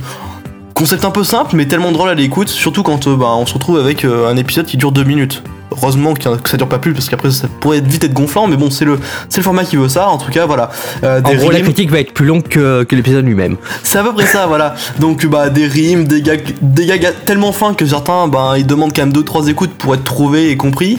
Concept 0.82 1.06
un 1.06 1.12
peu 1.12 1.24
simple, 1.24 1.56
mais 1.56 1.68
tellement 1.68 1.92
drôle 1.92 2.10
à 2.10 2.16
l'écoute, 2.16 2.50
surtout 2.50 2.82
quand 2.82 3.06
euh, 3.06 3.16
bah, 3.16 3.28
on 3.38 3.46
se 3.46 3.54
retrouve 3.54 3.78
avec 3.78 4.04
euh, 4.04 4.28
un 4.28 4.36
épisode 4.36 4.66
qui 4.66 4.78
dure 4.78 4.92
deux 4.92 5.04
minutes. 5.04 5.44
Heureusement 5.72 6.16
que 6.16 6.24
ça 6.50 6.58
dure 6.58 6.68
pas 6.68 6.80
plus, 6.80 6.94
parce 6.94 7.08
qu'après 7.08 7.30
ça 7.30 7.48
pourrait 7.60 7.82
vite 7.82 8.04
être 8.04 8.16
gonflant, 8.16 8.48
mais 8.48 8.58
bon, 8.58 8.72
c'est 8.72 8.86
le, 8.86 8.98
c'est 9.30 9.38
le 9.38 9.44
format 9.44 9.64
qui 9.64 9.76
veut 9.76 9.90
ça. 9.90 10.10
En 10.10 10.18
tout 10.18 10.32
cas, 10.32 10.48
voilà. 10.48 10.72
Euh, 11.04 11.22
En 11.24 11.36
gros, 11.36 11.52
la 11.52 11.62
critique 11.62 11.92
va 11.92 12.00
être 12.00 12.16
plus 12.16 12.26
longue 12.26 12.48
que, 12.48 12.82
que 12.82 12.96
l'épisode 12.96 13.24
lui-même. 13.26 13.58
c'est 13.84 14.00
à 14.00 14.04
peu 14.04 14.12
près 14.12 14.26
ça, 14.26 14.48
voilà. 14.48 14.74
Donc 14.98 15.24
bah 15.28 15.52
des 15.52 15.68
rimes, 15.68 16.06
des 16.06 16.24
gags, 16.24 16.56
des 16.64 16.88
gags 16.88 17.14
tellement 17.28 17.52
fins 17.52 17.76
que 17.76 17.86
certains, 17.86 18.28
bah 18.28 18.54
ils 18.58 18.66
demandent 18.66 18.92
quand 18.92 19.06
même 19.06 19.14
2-3 19.14 19.52
écoutes 19.52 19.76
pour 19.76 19.94
être 19.94 20.04
trouvés 20.04 20.50
et 20.50 20.58
compris. 20.58 20.98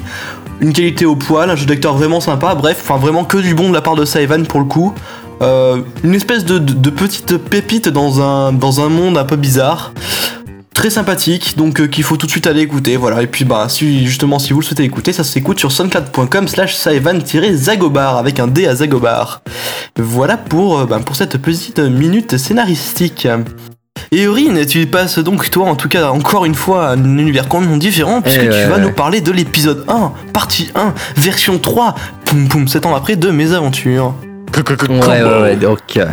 Une 0.60 0.72
qualité 0.72 1.06
au 1.06 1.16
poil, 1.16 1.50
un 1.50 1.56
jeu 1.56 1.66
d'acteur 1.66 1.96
vraiment 1.96 2.20
sympa, 2.20 2.54
bref, 2.54 2.78
enfin 2.84 3.00
vraiment 3.00 3.24
que 3.24 3.38
du 3.38 3.56
bon 3.56 3.68
de 3.70 3.74
la 3.74 3.80
part 3.80 3.96
de 3.96 4.04
Saivan 4.04 4.44
pour 4.44 4.60
le 4.60 4.66
coup. 4.66 4.94
Euh, 5.42 5.78
une 6.04 6.14
espèce 6.14 6.44
de, 6.44 6.58
de- 6.58 6.72
de 6.72 6.90
petite 6.90 7.36
pépite 7.36 7.88
dans 7.88 8.20
un, 8.20 8.52
dans 8.52 8.80
un 8.80 8.88
monde 8.88 9.18
un 9.18 9.24
peu 9.24 9.36
bizarre. 9.36 9.92
Très 10.74 10.88
sympathique, 10.88 11.56
donc 11.58 11.80
euh, 11.80 11.86
qu'il 11.86 12.02
faut 12.02 12.16
tout 12.16 12.26
de 12.26 12.30
suite 12.30 12.46
aller 12.46 12.62
écouter, 12.62 12.96
voilà. 12.96 13.22
Et 13.22 13.26
puis 13.26 13.44
bah 13.44 13.66
si 13.68 14.06
justement 14.06 14.38
si 14.38 14.52
vous 14.52 14.60
le 14.60 14.64
souhaitez 14.64 14.84
écouter, 14.84 15.12
ça 15.12 15.22
s'écoute 15.22 15.58
sur 15.58 15.70
soundcloud.com 15.70 16.48
slash 16.48 16.74
Saivan-Zagobar 16.76 18.16
avec 18.16 18.40
un 18.40 18.46
D 18.46 18.66
à 18.66 18.74
Zagobar. 18.76 19.42
Voilà 19.98 20.36
pour, 20.38 20.80
euh, 20.80 20.86
bah, 20.86 20.98
pour 21.04 21.14
cette 21.16 21.36
petite 21.38 21.78
minute 21.78 22.38
scénaristique. 22.38 23.28
Et 24.10 24.26
Aurine, 24.26 24.64
tu 24.64 24.86
passes 24.86 25.18
donc 25.18 25.50
toi 25.50 25.66
en 25.68 25.76
tout 25.76 25.88
cas 25.88 26.10
encore 26.10 26.44
une 26.46 26.54
fois 26.54 26.88
à 26.88 26.92
un 26.92 27.18
univers 27.18 27.48
complètement 27.48 27.76
différent 27.76 28.22
puisque 28.22 28.40
Eh 28.42 28.44
tu 28.46 28.68
vas 28.68 28.76
ouais. 28.76 28.80
nous 28.80 28.92
parler 28.92 29.20
de 29.20 29.30
l'épisode 29.30 29.84
1, 29.88 30.12
partie 30.32 30.70
1, 30.74 30.94
version 31.16 31.58
3, 31.58 31.94
poum 32.24 32.48
poum, 32.48 32.66
7 32.66 32.86
ans 32.86 32.94
après 32.94 33.16
de 33.16 33.30
mes 33.30 33.52
aventures. 33.52 34.14
Ouais, 35.08 35.22
ouais, 35.22 35.42
ouais, 35.42 35.56
donc. 35.56 35.78
euh, 35.96 36.06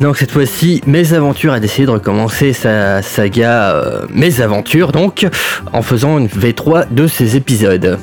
Donc 0.00 0.16
cette 0.16 0.30
fois-ci, 0.30 0.80
Mes 0.86 1.12
Aventures 1.12 1.52
a 1.52 1.58
décidé 1.60 1.86
de 1.86 1.90
recommencer 1.90 2.52
sa 2.52 3.02
saga 3.02 3.72
euh, 3.74 4.02
Mes 4.10 4.40
Aventures, 4.40 4.92
donc, 4.92 5.26
en 5.72 5.82
faisant 5.82 6.18
une 6.18 6.28
V3 6.28 6.86
de 6.92 7.06
ses 7.08 7.34
épisodes. 7.36 7.98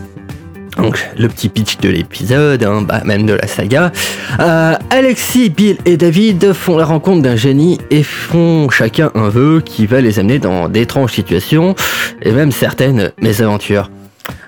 Donc 0.77 0.99
le 1.17 1.29
petit 1.29 1.47
pitch 1.47 1.77
de 1.77 1.87
l'épisode, 1.87 2.61
hein, 2.65 2.81
bah, 2.81 2.99
même 3.05 3.25
de 3.25 3.33
la 3.33 3.47
saga. 3.47 3.93
Euh, 4.41 4.73
Alexis, 4.89 5.49
Bill 5.49 5.77
et 5.85 5.95
David 5.95 6.51
font 6.51 6.77
la 6.77 6.83
rencontre 6.83 7.21
d'un 7.21 7.37
génie 7.37 7.79
et 7.91 8.03
font 8.03 8.69
chacun 8.69 9.09
un 9.15 9.29
vœu 9.29 9.61
qui 9.63 9.85
va 9.85 10.01
les 10.01 10.19
amener 10.19 10.37
dans 10.37 10.67
d'étranges 10.67 11.13
situations 11.13 11.75
et 12.21 12.31
même 12.33 12.51
certaines 12.51 13.13
mésaventures. 13.21 13.89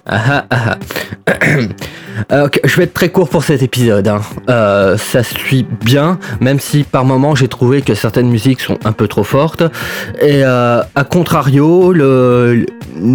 Ah 0.10 0.46
ah 0.50 0.78
je 2.64 2.78
vais 2.78 2.84
être 2.84 2.94
très 2.94 3.10
court 3.10 3.28
pour 3.28 3.44
cet 3.44 3.62
épisode. 3.62 4.08
hein. 4.08 4.22
Euh, 4.50 4.98
ça 4.98 5.22
suit 5.22 5.66
bien, 5.84 6.18
même 6.40 6.62
si 6.62 6.84
par 6.84 7.04
moments 7.04 7.36
j'ai 7.36 7.50
trouvé 7.50 7.82
que 7.82 7.94
certaines 7.94 8.30
musiques 8.30 8.62
sont 8.62 8.80
un 8.86 8.94
peu 8.94 9.10
trop 9.10 9.26
fortes. 9.26 9.64
Et 10.22 10.46
euh, 10.46 10.82
à 10.96 11.04
contrario, 11.04 11.92
le, 11.92 12.66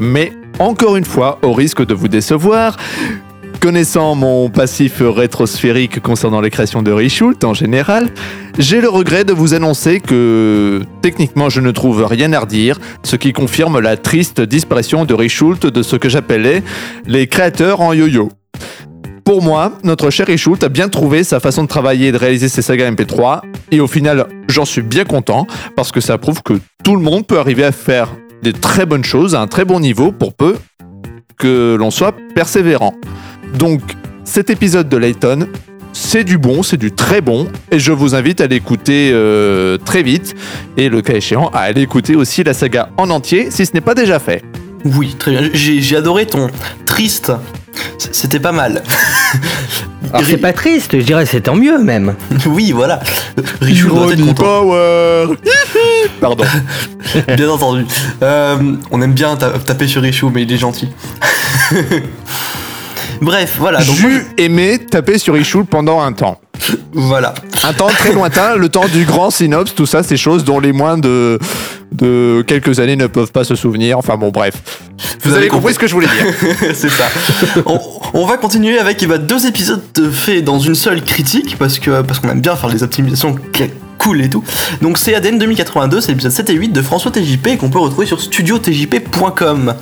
mais 0.00 0.32
encore 0.58 0.96
une 0.96 1.04
fois, 1.04 1.38
au 1.42 1.52
risque 1.52 1.86
de 1.86 1.94
vous 1.94 2.08
décevoir, 2.08 2.76
Connaissant 3.60 4.14
mon 4.14 4.48
passif 4.48 5.02
rétrosphérique 5.02 6.00
concernant 6.00 6.40
les 6.40 6.48
créations 6.48 6.80
de 6.80 6.90
Reshoot 6.90 7.44
en 7.44 7.52
général, 7.52 8.08
j'ai 8.58 8.80
le 8.80 8.88
regret 8.88 9.24
de 9.24 9.34
vous 9.34 9.52
annoncer 9.52 10.00
que 10.00 10.80
techniquement 11.02 11.50
je 11.50 11.60
ne 11.60 11.70
trouve 11.70 12.02
rien 12.04 12.32
à 12.32 12.40
redire, 12.40 12.78
ce 13.02 13.16
qui 13.16 13.34
confirme 13.34 13.78
la 13.78 13.98
triste 13.98 14.40
disparition 14.40 15.04
de 15.04 15.12
Reshoot 15.12 15.66
de 15.66 15.82
ce 15.82 15.96
que 15.96 16.08
j'appelais 16.08 16.62
les 17.06 17.26
créateurs 17.26 17.82
en 17.82 17.92
yo-yo. 17.92 18.30
Pour 19.24 19.42
moi, 19.42 19.72
notre 19.84 20.08
cher 20.08 20.26
Reshoot 20.26 20.64
a 20.64 20.70
bien 20.70 20.88
trouvé 20.88 21.22
sa 21.22 21.38
façon 21.38 21.62
de 21.62 21.68
travailler 21.68 22.08
et 22.08 22.12
de 22.12 22.16
réaliser 22.16 22.48
ses 22.48 22.62
sagas 22.62 22.90
MP3, 22.90 23.42
et 23.70 23.80
au 23.80 23.86
final, 23.86 24.26
j'en 24.48 24.64
suis 24.64 24.82
bien 24.82 25.04
content, 25.04 25.46
parce 25.76 25.92
que 25.92 26.00
ça 26.00 26.16
prouve 26.16 26.42
que 26.42 26.54
tout 26.82 26.96
le 26.96 27.02
monde 27.02 27.26
peut 27.26 27.38
arriver 27.38 27.64
à 27.64 27.72
faire 27.72 28.08
des 28.42 28.54
très 28.54 28.86
bonnes 28.86 29.04
choses 29.04 29.34
à 29.34 29.42
un 29.42 29.46
très 29.46 29.66
bon 29.66 29.80
niveau 29.80 30.12
pour 30.12 30.32
peu 30.32 30.56
que 31.36 31.76
l'on 31.78 31.90
soit 31.90 32.14
persévérant. 32.34 32.94
Donc, 33.54 33.80
cet 34.24 34.50
épisode 34.50 34.88
de 34.88 34.96
Layton, 34.96 35.46
c'est 35.92 36.24
du 36.24 36.38
bon, 36.38 36.62
c'est 36.62 36.76
du 36.76 36.92
très 36.92 37.20
bon, 37.20 37.48
et 37.70 37.78
je 37.78 37.92
vous 37.92 38.14
invite 38.14 38.40
à 38.40 38.46
l'écouter 38.46 39.10
euh, 39.12 39.76
très 39.78 40.02
vite, 40.02 40.34
et 40.76 40.88
le 40.88 41.02
cas 41.02 41.14
échéant, 41.14 41.48
à 41.52 41.60
aller 41.60 41.82
écouter 41.82 42.14
aussi 42.16 42.44
la 42.44 42.54
saga 42.54 42.90
en 42.96 43.10
entier, 43.10 43.50
si 43.50 43.66
ce 43.66 43.72
n'est 43.74 43.80
pas 43.80 43.94
déjà 43.94 44.18
fait. 44.18 44.42
Oui, 44.84 45.14
très 45.18 45.32
bien. 45.32 45.50
J'ai 45.52 45.96
adoré 45.96 46.26
ton 46.26 46.48
triste. 46.86 47.32
C'était 47.98 48.40
pas 48.40 48.52
mal. 48.52 48.82
Alors 50.12 50.26
c'est 50.26 50.38
pas 50.38 50.52
triste, 50.52 50.98
je 50.98 51.04
dirais 51.04 51.24
c'est 51.26 51.42
tant 51.42 51.54
mieux 51.54 51.78
même. 51.78 52.14
Oui, 52.46 52.72
voilà. 52.72 53.00
Richou 53.60 53.88
doit 53.90 54.12
être 54.12 54.20
content. 54.26 54.42
Power 54.42 55.26
Pardon. 56.20 56.44
Bien 57.36 57.48
entendu. 57.48 57.84
Euh, 58.22 58.56
on 58.90 59.00
aime 59.02 59.12
bien 59.12 59.36
ta- 59.36 59.50
taper 59.58 59.86
sur 59.86 60.02
Richou, 60.02 60.30
mais 60.34 60.42
il 60.42 60.52
est 60.52 60.56
gentil. 60.56 60.88
Bref, 63.20 63.56
voilà. 63.58 63.82
Donc, 63.84 63.96
J'ai 63.96 64.44
aimé 64.44 64.78
taper 64.78 65.18
sur 65.18 65.36
Ishoul 65.36 65.66
pendant 65.66 66.00
un 66.00 66.12
temps. 66.12 66.40
voilà. 66.92 67.34
Un 67.64 67.72
temps 67.72 67.88
très 67.88 68.12
lointain, 68.12 68.56
le 68.56 68.68
temps 68.68 68.88
du 68.88 69.04
grand 69.04 69.30
synops, 69.30 69.74
tout 69.74 69.86
ça, 69.86 70.02
ces 70.02 70.16
choses 70.16 70.44
dont 70.44 70.60
les 70.60 70.72
moins 70.72 70.98
de 70.98 71.38
de 71.92 72.44
quelques 72.46 72.78
années 72.78 72.96
ne 72.96 73.08
peuvent 73.08 73.32
pas 73.32 73.44
se 73.44 73.54
souvenir. 73.54 73.98
Enfin 73.98 74.16
bon, 74.16 74.30
bref. 74.30 74.54
Vous, 75.22 75.30
Vous 75.30 75.36
avez 75.36 75.48
compris 75.48 75.74
ce 75.74 75.78
que 75.78 75.86
je 75.86 75.92
voulais 75.92 76.06
dire. 76.06 76.34
c'est 76.74 76.88
ça. 76.88 77.08
On, 77.66 77.78
on 78.14 78.26
va 78.26 78.36
continuer 78.36 78.78
avec 78.78 79.02
eh 79.02 79.06
ben, 79.06 79.18
deux 79.18 79.46
épisodes 79.46 79.82
faits 80.12 80.44
dans 80.44 80.58
une 80.60 80.74
seule 80.74 81.02
critique 81.02 81.56
parce 81.58 81.78
que 81.78 82.02
parce 82.02 82.20
qu'on 82.20 82.28
aime 82.30 82.40
bien 82.40 82.56
faire 82.56 82.70
des 82.70 82.82
optimisations 82.82 83.36
cool 83.98 84.22
et 84.22 84.30
tout. 84.30 84.42
Donc 84.80 84.98
c'est 84.98 85.14
ADN 85.14 85.38
2082, 85.38 86.00
c'est 86.00 86.08
l'épisode 86.12 86.32
7 86.32 86.50
et 86.50 86.54
8 86.54 86.68
de 86.70 86.82
François 86.82 87.10
TJP 87.10 87.58
qu'on 87.58 87.68
peut 87.68 87.78
retrouver 87.78 88.06
sur 88.06 88.20
studiotjp.com. 88.20 89.74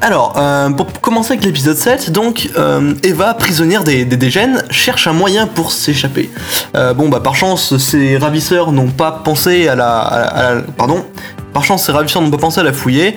Alors, 0.00 0.34
euh, 0.36 0.70
pour 0.70 1.00
commencer 1.00 1.32
avec 1.32 1.44
l'épisode 1.44 1.76
7, 1.76 2.10
donc 2.10 2.50
euh, 2.58 2.94
Eva, 3.02 3.34
prisonnière 3.34 3.84
des, 3.84 4.04
des 4.04 4.30
cherche 4.70 5.06
un 5.06 5.12
moyen 5.12 5.46
pour 5.46 5.72
s'échapper. 5.72 6.30
Euh, 6.76 6.92
bon, 6.92 7.08
bah 7.08 7.20
par 7.20 7.34
chance, 7.34 7.76
ses 7.78 8.16
ravisseurs 8.16 8.72
n'ont 8.72 8.90
pas 8.90 9.12
pensé 9.12 9.68
à 9.68 9.74
la, 9.74 10.62
Pardon. 10.76 11.04
Par 11.52 11.64
chance, 11.64 11.86
ses 11.86 11.92
ravisseurs 11.92 12.20
n'ont 12.20 12.30
pas 12.30 12.38
pensé 12.38 12.60
à 12.60 12.64
la 12.64 12.72
fouiller. 12.72 13.16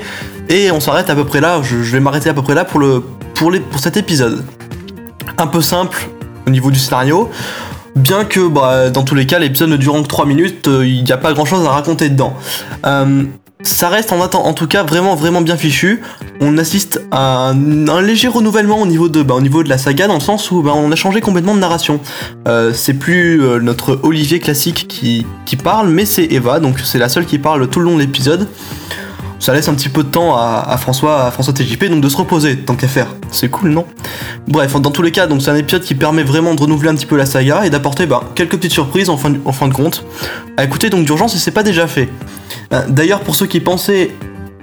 Et 0.50 0.72
on 0.72 0.80
s'arrête 0.80 1.10
à 1.10 1.16
peu 1.16 1.26
près 1.26 1.42
là, 1.42 1.62
je, 1.62 1.76
vais 1.76 2.00
m'arrêter 2.00 2.30
à 2.30 2.34
peu 2.34 2.42
près 2.42 2.54
là 2.54 2.64
pour, 2.64 2.80
le, 2.80 3.04
pour, 3.34 3.52
pour 3.70 3.80
cet 3.80 3.98
épisode. 3.98 4.46
Un 5.38 5.48
peu 5.48 5.62
simple 5.62 6.08
au 6.46 6.52
niveau 6.52 6.72
du 6.72 6.80
scénario. 6.80 7.30
Bien 7.96 8.24
que 8.24 8.48
bah, 8.48 8.92
dans 8.92 9.04
tous 9.04 9.16
les 9.16 9.26
cas, 9.26 9.40
l'épisode 9.40 9.70
ne 9.70 9.78
durant 9.78 10.04
que 10.04 10.08
3 10.08 10.26
minutes, 10.26 10.70
il 10.84 11.04
n'y 11.04 11.12
a 11.12 11.18
pas 11.18 11.34
grand 11.34 11.46
chose 11.46 11.66
à 11.66 11.72
raconter 11.72 12.10
dedans. 12.10 12.36
Ça 13.64 13.90
reste 13.90 14.12
en, 14.12 14.24
atten- 14.24 14.38
en 14.38 14.54
tout 14.54 14.68
cas 14.68 14.84
vraiment 14.84 15.16
vraiment 15.16 15.42
bien 15.42 15.58
fichu. 15.58 16.02
On 16.40 16.58
assiste 16.58 17.02
à 17.12 17.50
un, 17.50 18.02
léger 18.02 18.28
renouvellement 18.28 18.80
au 18.80 18.86
niveau, 18.86 19.10
de, 19.10 19.24
bah, 19.24 19.34
au 19.34 19.42
niveau 19.42 19.64
de 19.64 19.70
la 19.70 19.78
saga 19.78 20.08
dans 20.08 20.14
le 20.14 20.20
sens 20.20 20.52
où 20.52 20.62
bah, 20.62 20.74
on 20.76 20.92
a 20.92 20.96
changé 20.96 21.22
complètement 21.22 21.56
de 21.56 21.60
narration. 21.60 22.00
Euh, 22.48 22.72
c'est 22.74 22.94
plus 22.94 23.42
euh, 23.42 23.60
notre 23.60 24.00
Olivier 24.04 24.40
classique 24.40 24.88
qui 24.88 25.26
parle, 25.64 25.90
mais 25.90 26.06
c'est 26.06 26.26
Eva, 26.26 26.60
donc 26.60 26.80
c'est 26.80 27.00
la 27.00 27.10
seule 27.10 27.26
qui 27.26 27.40
parle 27.40 27.68
tout 27.68 27.80
le 27.80 27.86
long 27.86 27.96
de 27.96 28.02
l'épisode. 28.02 28.48
Ça 29.40 29.54
laisse 29.54 29.68
un 29.70 29.76
petit 29.76 29.90
peu 29.90 30.04
de 30.04 30.10
temps 30.10 30.36
à, 30.36 30.76
François, 30.78 31.26
à 31.26 31.32
François 31.32 31.54
TJP 31.54 31.86
donc 31.86 32.02
de 32.02 32.10
se 32.10 32.18
reposer 32.18 32.58
tant 32.58 32.76
qu'à 32.76 32.88
faire. 32.88 33.08
C'est 33.32 33.50
cool, 33.50 33.70
non? 33.70 33.86
Bref, 34.48 34.80
dans 34.80 34.92
tous 34.92 35.02
les 35.02 35.12
cas, 35.12 35.28
donc 35.28 35.42
c'est 35.42 35.52
un 35.52 35.56
épisode 35.56 35.84
qui 35.84 35.96
permet 35.96 36.24
vraiment 36.24 36.56
de 36.56 36.62
renouveler 36.62 36.90
un 36.90 36.96
petit 36.96 37.06
peu 37.06 37.18
la 37.18 37.26
saga 37.26 37.66
et 37.66 37.70
d'apporter 37.70 38.06
bah, 38.06 38.24
quelques 38.36 38.58
petites 38.58 38.72
surprises 38.72 39.10
en 39.10 39.18
fin, 39.18 39.30
de, 39.30 39.74
compte. 39.74 40.06
À 40.58 40.64
écouter 40.64 40.90
donc 40.90 41.06
d'urgence 41.06 41.34
si 41.34 41.40
c'est 41.40 41.52
pas 41.52 41.64
déjà 41.64 41.88
fait. 41.88 42.10
Euh, 42.74 42.82
D'ailleurs, 42.90 43.20
pour 43.22 43.36
ceux 43.36 43.46
qui 43.46 43.60
pensaient 43.60 44.12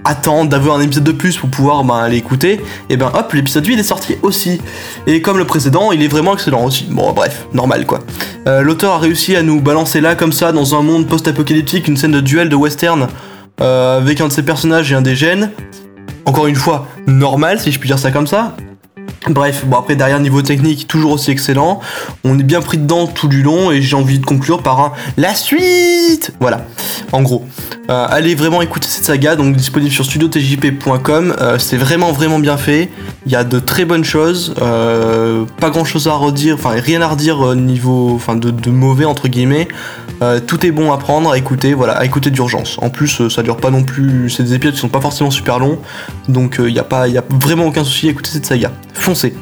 attendre 0.04 0.50
d'avoir 0.50 0.76
un 0.76 0.82
épisode 0.82 1.04
de 1.04 1.12
plus 1.12 1.36
pour 1.36 1.48
pouvoir 1.48 1.82
bah, 1.82 2.08
l'écouter, 2.08 2.60
et 2.90 2.96
ben 2.96 3.10
hop, 3.14 3.32
l'épisode 3.32 3.66
8 3.66 3.78
est 3.78 3.82
sorti 3.82 4.16
aussi. 4.22 4.60
Et 5.06 5.22
comme 5.22 5.38
le 5.38 5.46
précédent, 5.46 5.92
il 5.92 6.02
est 6.02 6.08
vraiment 6.08 6.34
excellent 6.34 6.64
aussi. 6.64 6.86
Bon, 6.90 7.12
bref, 7.12 7.46
normal 7.52 7.86
quoi. 7.86 8.00
Euh, 8.46 8.62
L'auteur 8.62 8.94
a 8.94 8.98
réussi 8.98 9.34
à 9.34 9.42
nous 9.42 9.60
balancer 9.60 10.00
là 10.00 10.14
comme 10.14 10.32
ça 10.32 10.52
dans 10.52 10.74
un 10.74 10.82
monde 10.82 11.06
post-apocalyptique 11.06 11.88
une 11.88 11.96
scène 11.96 12.12
de 12.12 12.20
duel 12.20 12.48
de 12.48 12.56
western 12.56 13.08
euh, 13.61 13.99
avec 13.99 14.20
un 14.20 14.28
de 14.28 14.32
ses 14.32 14.42
personnages 14.42 14.92
et 14.92 14.94
un 14.94 15.02
des 15.02 15.16
gènes. 15.16 15.50
Encore 16.25 16.46
une 16.46 16.56
fois, 16.56 16.87
normal 17.06 17.61
si 17.61 17.70
je 17.70 17.78
puis 17.78 17.88
dire 17.88 17.99
ça 17.99 18.11
comme 18.11 18.26
ça. 18.26 18.56
Bref, 19.28 19.64
bon 19.64 19.78
après 19.78 19.96
derrière 19.96 20.20
niveau 20.20 20.42
technique 20.42 20.87
toujours 20.87 21.12
aussi 21.12 21.30
excellent, 21.30 21.80
on 22.25 22.38
est 22.38 22.42
bien 22.42 22.61
pris 22.61 22.76
dedans 22.76 23.06
tout 23.06 23.26
du 23.26 23.42
long 23.42 23.70
et 23.70 23.80
j'ai 23.80 23.96
envie 23.96 24.18
de 24.18 24.26
conclure 24.26 24.62
par 24.62 24.80
un 24.80 24.92
la 25.16 25.34
suite. 25.34 26.32
Voilà, 26.40 26.66
en 27.12 27.23
gros. 27.23 27.44
Euh, 27.90 28.06
allez 28.08 28.34
vraiment 28.34 28.62
écouter 28.62 28.88
cette 28.88 29.04
saga, 29.04 29.37
donc 29.37 29.56
disponible 29.56 29.92
sur 29.92 30.04
studiotjp.com. 30.04 31.37
Euh, 31.40 31.58
c'est 31.58 31.76
vraiment 31.76 32.12
vraiment 32.12 32.38
bien 32.38 32.56
fait. 32.56 32.90
Il 33.26 33.32
y 33.32 33.37
a 33.37 33.44
de 33.44 33.58
très 33.58 33.84
bonnes 33.84 34.04
choses, 34.04 34.54
euh, 34.61 35.44
pas 35.61 35.70
grand 35.70 35.84
chose 35.84 36.06
à 36.08 36.12
redire, 36.12 36.54
enfin 36.54 36.70
rien 36.70 37.00
à 37.00 37.08
redire 37.08 37.46
euh, 37.46 37.54
niveau, 37.54 38.12
enfin 38.14 38.37
de, 38.37 38.70
mauvais 38.70 39.04
entre 39.04 39.28
guillemets. 39.28 39.68
Tout 40.46 40.64
est 40.64 40.70
bon 40.70 40.90
à 40.90 40.96
prendre, 40.96 41.30
à 41.30 41.37
écouter, 41.37 41.75
voilà, 41.75 41.92
à 41.92 42.04
écouter 42.06 42.30
d'urgence. 42.30 42.78
En 42.80 42.88
plus, 42.88 43.28
ça 43.28 43.42
dure 43.42 43.58
pas 43.58 43.70
non 43.70 43.82
plus, 43.82 44.30
c'est 44.30 44.42
des 44.42 44.54
épisodes 44.54 44.73
qui 44.73 44.80
sont 44.80 44.88
pas 44.88 45.02
forcément 45.02 45.30
super 45.30 45.58
longs, 45.58 45.78
donc 46.28 46.56
il 46.58 46.73
n'y 46.73 46.80
pas, 46.80 47.08
y 47.08 47.18
a 47.18 47.25
vraiment 47.28 47.66
aucun 47.66 47.84
souci 47.84 48.08
à 48.08 48.12
écouter 48.12 48.30
cette 48.30 48.46
saga. 48.46 48.70
Foncez, 48.94 49.34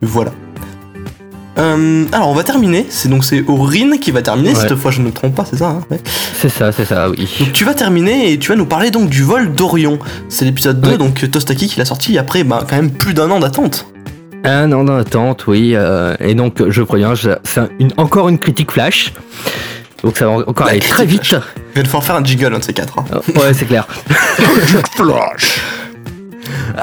voilà. 0.00 0.32
Euh, 1.58 2.06
alors 2.12 2.28
on 2.30 2.34
va 2.34 2.44
terminer, 2.44 2.86
c'est 2.88 3.08
donc 3.10 3.24
c'est 3.24 3.44
Aurine 3.46 3.98
qui 4.00 4.10
va 4.10 4.22
terminer, 4.22 4.50
Ouais. 4.50 4.54
cette 4.54 4.74
fois 4.74 4.90
je 4.90 5.00
ne 5.02 5.06
me 5.06 5.12
trompe 5.12 5.34
pas, 5.34 5.44
c'est 5.44 5.58
ça 5.58 5.68
hein 5.68 5.80
ouais. 5.90 6.00
C'est 6.34 6.48
ça, 6.48 6.72
c'est 6.72 6.86
ça, 6.86 7.10
oui. 7.10 7.28
Donc 7.40 7.52
tu 7.52 7.64
vas 7.64 7.74
terminer 7.74 8.32
et 8.32 8.38
tu 8.38 8.48
vas 8.48 8.56
nous 8.56 8.64
parler 8.64 8.90
donc 8.90 9.10
du 9.10 9.22
vol 9.22 9.52
d'Orion. 9.52 9.98
C'est 10.30 10.46
l'épisode 10.46 10.80
2, 10.80 10.92
Oui. 10.92 10.98
donc 10.98 11.30
Tostaki 11.30 11.68
qui 11.68 11.78
l'a 11.78 11.84
sorti 11.84 12.16
après 12.16 12.42
bah, 12.42 12.64
quand 12.68 12.76
même 12.76 12.90
plus 12.90 13.12
d'un 13.12 13.30
an 13.30 13.38
d'attente. 13.38 13.86
Un 14.44 14.72
an 14.72 14.84
d'attente, 14.84 15.46
oui. 15.46 15.72
euh, 15.76 16.16
et 16.20 16.34
donc, 16.34 16.68
je 16.68 16.82
préviens, 16.82 17.12
c'est 17.14 17.58
un- 17.60 17.68
encore 17.96 18.28
une 18.28 18.38
critique 18.38 18.72
flash. 18.72 19.12
Donc, 20.02 20.16
ça 20.16 20.26
va 20.26 20.32
encore 20.48 20.66
aller 20.66 20.80
très 20.80 21.04
vite. 21.06 21.22
Je 21.26 21.36
vais 21.76 21.82
devoir 21.84 22.02
faire 22.02 22.16
un 22.16 22.24
jingle 22.24 22.52
un 22.54 22.58
de 22.58 22.64
ces 22.64 22.72
quatre. 22.72 22.98
hein. 22.98 23.04
Euh, 23.12 23.40
ouais, 23.40 23.54
c'est 23.54 23.66
clair. 23.66 23.86
Flash. 24.96 25.60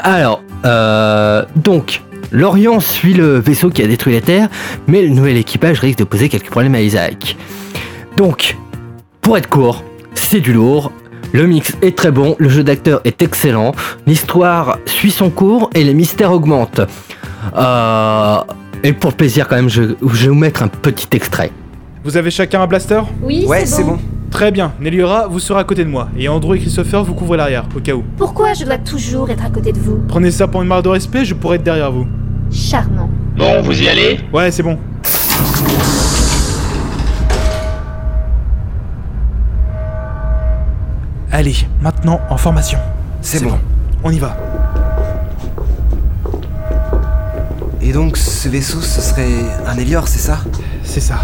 Alors, 0.03 0.41
euh, 0.65 1.43
donc, 1.55 2.01
l'Orient 2.31 2.79
suit 2.79 3.13
le 3.13 3.39
vaisseau 3.39 3.69
qui 3.69 3.81
a 3.83 3.87
détruit 3.87 4.13
la 4.13 4.21
Terre, 4.21 4.49
mais 4.87 5.01
le 5.01 5.09
nouvel 5.09 5.37
équipage 5.37 5.79
risque 5.79 5.99
de 5.99 6.03
poser 6.03 6.29
quelques 6.29 6.49
problèmes 6.49 6.75
à 6.75 6.81
Isaac. 6.81 7.35
Donc, 8.17 8.57
pour 9.21 9.37
être 9.37 9.49
court, 9.49 9.83
c'est 10.13 10.41
du 10.41 10.53
lourd. 10.53 10.91
Le 11.31 11.45
mix 11.45 11.75
est 11.83 11.95
très 11.95 12.09
bon, 12.11 12.35
le 12.39 12.49
jeu 12.49 12.63
d'acteur 12.63 13.01
est 13.03 13.21
excellent, 13.21 13.73
l'histoire 14.07 14.79
suit 14.85 15.11
son 15.11 15.29
cours 15.29 15.69
et 15.75 15.83
les 15.83 15.93
mystères 15.93 16.31
augmentent. 16.31 16.81
Euh, 17.55 18.37
et 18.83 18.93
pour 18.93 19.11
le 19.11 19.15
plaisir 19.15 19.47
quand 19.47 19.55
même, 19.55 19.69
je, 19.69 19.83
je 20.01 20.23
vais 20.23 20.27
vous 20.29 20.33
mettre 20.35 20.63
un 20.63 20.67
petit 20.67 21.07
extrait. 21.11 21.51
Vous 22.03 22.17
avez 22.17 22.31
chacun 22.31 22.61
un 22.61 22.67
blaster? 22.67 23.01
Oui, 23.21 23.45
Ouais, 23.47 23.59
c'est 23.65 23.75
c'est 23.77 23.83
bon. 23.83 23.91
bon. 23.93 23.99
Très 24.39 24.51
bien, 24.51 24.71
Neliora, 24.79 25.27
vous 25.27 25.37
serez 25.41 25.59
à 25.59 25.65
côté 25.65 25.83
de 25.83 25.89
moi, 25.89 26.07
et 26.17 26.29
Andrew 26.29 26.55
et 26.55 26.59
Christopher, 26.59 27.03
vous 27.03 27.13
couvrez 27.13 27.35
l'arrière, 27.35 27.65
au 27.75 27.81
cas 27.81 27.93
où. 27.93 28.05
Pourquoi 28.15 28.53
je 28.53 28.63
dois 28.63 28.77
toujours 28.77 29.29
être 29.29 29.43
à 29.43 29.49
côté 29.49 29.73
de 29.73 29.77
vous 29.77 30.01
Prenez 30.07 30.31
ça 30.31 30.47
pour 30.47 30.61
une 30.61 30.69
marque 30.69 30.85
de 30.85 30.87
respect, 30.87 31.25
je 31.25 31.33
pourrais 31.33 31.57
être 31.57 31.63
derrière 31.63 31.91
vous. 31.91 32.07
Charmant. 32.49 33.09
Bon, 33.35 33.61
vous 33.61 33.83
y 33.83 33.89
allez 33.89 34.17
Ouais, 34.31 34.49
c'est 34.49 34.63
bon. 34.63 34.79
Allez, 41.33 41.55
maintenant 41.81 42.21
en 42.29 42.37
formation. 42.37 42.79
C'est 43.21 43.43
bon. 43.43 43.59
On 44.05 44.09
y 44.09 44.19
va. 44.19 44.37
Et 47.81 47.91
donc, 47.91 48.15
ce 48.15 48.47
vaisseau, 48.47 48.79
ce 48.79 49.01
serait 49.01 49.27
un 49.67 49.77
Elior, 49.77 50.07
c'est 50.07 50.19
ça? 50.19 50.37
C'est 50.85 51.01
ça. 51.01 51.19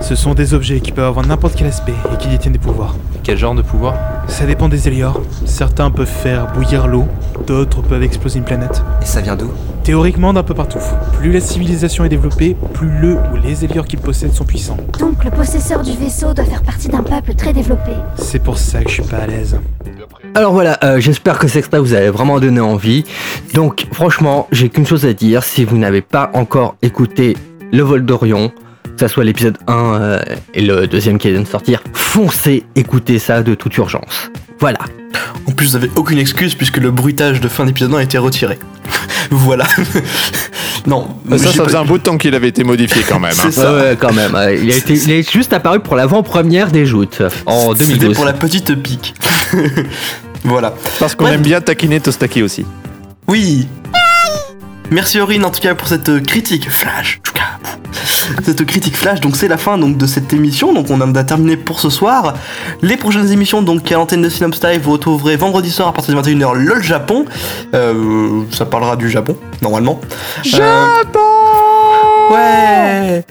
Ce 0.00 0.14
sont 0.14 0.34
des 0.34 0.54
objets 0.54 0.80
qui 0.80 0.92
peuvent 0.92 1.06
avoir 1.06 1.26
n'importe 1.26 1.54
quel 1.56 1.66
aspect 1.66 1.94
et 2.12 2.16
qui 2.16 2.28
détiennent 2.28 2.52
des 2.52 2.58
pouvoirs. 2.58 2.94
Quel 3.22 3.36
genre 3.36 3.54
de 3.54 3.62
pouvoir? 3.62 3.94
Ça 4.28 4.46
dépend 4.46 4.68
des 4.68 4.86
Eliors. 4.86 5.20
Certains 5.44 5.90
peuvent 5.90 6.06
faire 6.06 6.52
bouillir 6.52 6.86
l'eau, 6.86 7.06
d'autres 7.46 7.82
peuvent 7.82 8.02
exploser 8.02 8.38
une 8.38 8.44
planète. 8.44 8.82
Et 9.02 9.06
ça 9.06 9.20
vient 9.20 9.36
d'où? 9.36 9.50
Théoriquement 9.82 10.32
d'un 10.32 10.42
peu 10.42 10.54
partout. 10.54 10.78
Plus 11.14 11.32
la 11.32 11.40
civilisation 11.40 12.04
est 12.04 12.08
développée, 12.08 12.56
plus 12.72 12.90
le 13.00 13.14
ou 13.14 13.36
les 13.42 13.64
Eliors 13.64 13.86
qu'ils 13.86 14.00
possèdent 14.00 14.32
sont 14.32 14.44
puissants. 14.44 14.76
Donc 14.98 15.24
le 15.24 15.30
possesseur 15.30 15.82
du 15.82 15.92
vaisseau 15.92 16.34
doit 16.34 16.44
faire 16.44 16.62
partie 16.62 16.88
d'un 16.88 17.02
peuple 17.02 17.34
très 17.34 17.52
développé. 17.52 17.92
C'est 18.16 18.42
pour 18.42 18.58
ça 18.58 18.82
que 18.82 18.88
je 18.88 18.94
suis 18.94 19.02
pas 19.02 19.18
à 19.18 19.26
l'aise. 19.26 19.58
Alors 20.34 20.52
voilà, 20.52 20.78
euh, 20.84 21.00
j'espère 21.00 21.38
que 21.38 21.48
cet 21.48 21.58
extrait 21.58 21.80
vous 21.80 21.94
a 21.94 22.10
vraiment 22.10 22.38
donné 22.38 22.60
envie. 22.60 23.04
Donc 23.54 23.86
franchement, 23.92 24.46
j'ai 24.52 24.68
qu'une 24.68 24.86
chose 24.86 25.06
à 25.06 25.12
dire, 25.14 25.42
si 25.42 25.64
vous 25.64 25.78
n'avez 25.78 26.02
pas 26.02 26.30
encore 26.34 26.76
écouté 26.82 27.36
Le 27.72 27.82
vol 27.82 28.04
d'Orion, 28.04 28.52
que 28.94 29.00
ça 29.00 29.08
soit 29.08 29.24
l'épisode 29.24 29.58
1 29.66 29.72
euh, 29.74 30.20
et 30.54 30.62
le 30.62 30.86
deuxième 30.86 31.18
qui 31.18 31.30
vient 31.30 31.40
de 31.42 31.46
sortir, 31.46 31.82
foncez 31.92 32.64
écouter 32.74 33.18
ça 33.18 33.42
de 33.42 33.54
toute 33.54 33.76
urgence. 33.76 34.30
Voilà. 34.58 34.78
En 35.46 35.52
plus, 35.52 35.70
vous 35.70 35.76
avez 35.76 35.90
aucune 35.96 36.18
excuse 36.18 36.54
puisque 36.54 36.78
le 36.78 36.90
bruitage 36.90 37.40
de 37.40 37.48
fin 37.48 37.64
d'épisode 37.66 37.94
1 37.94 37.98
a 37.98 38.02
été 38.02 38.18
retiré. 38.18 38.58
voilà. 39.30 39.66
non, 40.86 41.08
Ça, 41.30 41.38
ça 41.38 41.58
pas- 41.58 41.64
faisait 41.64 41.76
un 41.76 41.84
bout 41.84 41.98
de 41.98 42.02
temps 42.02 42.16
qu'il 42.16 42.34
avait 42.34 42.48
été 42.48 42.64
modifié 42.64 43.02
quand 43.08 43.18
même. 43.20 43.32
C'est 43.34 43.48
hein. 43.48 43.50
ça. 43.50 43.74
Ouais, 43.74 43.96
quand 43.98 44.12
même. 44.12 44.34
euh, 44.34 44.54
il, 44.54 44.70
a 44.72 44.76
été, 44.76 44.94
il 44.94 45.10
est 45.10 45.30
juste 45.30 45.52
apparu 45.52 45.80
pour 45.80 45.94
l'avant-première 45.96 46.70
des 46.70 46.86
joutes 46.86 47.22
en 47.46 47.74
C'était 47.74 47.92
2012. 47.98 48.14
pour 48.16 48.24
la 48.24 48.32
petite 48.32 48.74
pique. 48.82 49.14
voilà. 50.44 50.74
Parce 50.98 51.14
qu'on 51.14 51.24
Ouais. 51.26 51.34
aime 51.34 51.42
bien 51.42 51.60
taquiner 51.60 52.00
Tostaki 52.00 52.42
aussi. 52.42 52.64
Oui. 53.28 53.66
Merci 54.90 55.20
Aurine 55.20 55.44
en 55.44 55.50
tout 55.50 55.60
cas 55.60 55.74
pour 55.74 55.88
cette 55.88 56.08
euh, 56.08 56.20
critique 56.20 56.70
flash. 56.70 57.20
Cette 58.44 58.64
critique 58.66 58.96
flash, 58.96 59.20
donc 59.20 59.36
c'est 59.36 59.48
la 59.48 59.56
fin 59.56 59.78
donc 59.78 59.96
de 59.96 60.06
cette 60.06 60.32
émission, 60.32 60.72
donc 60.72 60.90
on 60.90 61.00
en 61.00 61.14
a 61.14 61.24
terminé 61.24 61.56
pour 61.56 61.80
ce 61.80 61.90
soir. 61.90 62.34
Les 62.82 62.96
prochaines 62.96 63.30
émissions 63.30 63.62
donc 63.62 63.90
à 63.90 63.94
l'antenne 63.94 64.22
de 64.22 64.28
Synopstyle, 64.28 64.80
vous 64.82 64.92
retrouverez 64.92 65.36
vendredi 65.36 65.70
soir 65.70 65.88
à 65.88 65.92
partir 65.92 66.14
de 66.14 66.20
21h 66.20 66.54
le 66.54 66.80
Japon. 66.82 67.24
Euh, 67.74 68.42
ça 68.50 68.66
parlera 68.66 68.96
du 68.96 69.08
Japon 69.08 69.36
normalement. 69.62 70.00
Japon. 70.44 71.35
Ouais. 72.30 73.24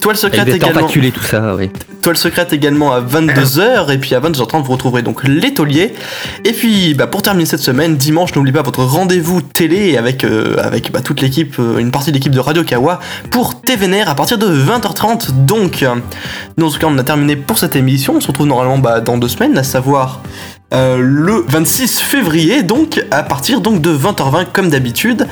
Toile 0.00 0.16
secrète 0.16 0.48
également. 0.48 0.86
tout 0.86 1.22
ça, 1.22 1.54
oui. 1.54 1.70
Toile 2.02 2.16
secrète 2.16 2.52
également 2.52 2.92
à 2.92 3.00
22h 3.00 3.92
et 3.92 3.98
puis 3.98 4.14
à 4.14 4.20
22h30 4.20 4.62
vous 4.62 4.72
retrouverez 4.72 5.02
donc 5.02 5.24
les 5.24 5.52
tauliers. 5.52 5.92
Et 6.44 6.52
puis 6.52 6.94
bah, 6.94 7.06
pour 7.06 7.22
terminer 7.22 7.46
cette 7.46 7.60
semaine, 7.60 7.96
dimanche 7.96 8.34
n'oubliez 8.34 8.54
pas 8.54 8.62
votre 8.62 8.84
rendez-vous 8.84 9.42
télé 9.42 9.96
avec, 9.96 10.24
euh, 10.24 10.56
avec 10.62 10.92
bah, 10.92 11.00
toute 11.00 11.20
l'équipe, 11.20 11.56
euh, 11.58 11.78
une 11.78 11.90
partie 11.90 12.10
de 12.10 12.16
l'équipe 12.16 12.32
de 12.32 12.40
Radio 12.40 12.62
Kawa 12.62 13.00
pour 13.30 13.60
TVNR 13.60 14.08
à 14.08 14.14
partir 14.14 14.38
de 14.38 14.46
20h30 14.46 15.44
donc. 15.44 15.84
Nous 16.56 16.66
en 16.66 16.70
tout 16.70 16.78
cas 16.78 16.86
on 16.88 16.98
a 16.98 17.04
terminé 17.04 17.36
pour 17.36 17.58
cette 17.58 17.76
émission, 17.76 18.14
on 18.16 18.20
se 18.20 18.28
retrouve 18.28 18.46
normalement 18.46 18.78
bah, 18.78 19.00
dans 19.00 19.18
deux 19.18 19.28
semaines, 19.28 19.58
à 19.58 19.64
savoir 19.64 20.22
euh, 20.74 20.98
le 21.00 21.44
26 21.48 22.00
février, 22.00 22.62
donc 22.62 23.02
à 23.10 23.22
partir 23.22 23.62
donc 23.62 23.80
de 23.80 23.90
20h20 23.90 24.46
comme 24.52 24.68
d'habitude. 24.68 25.26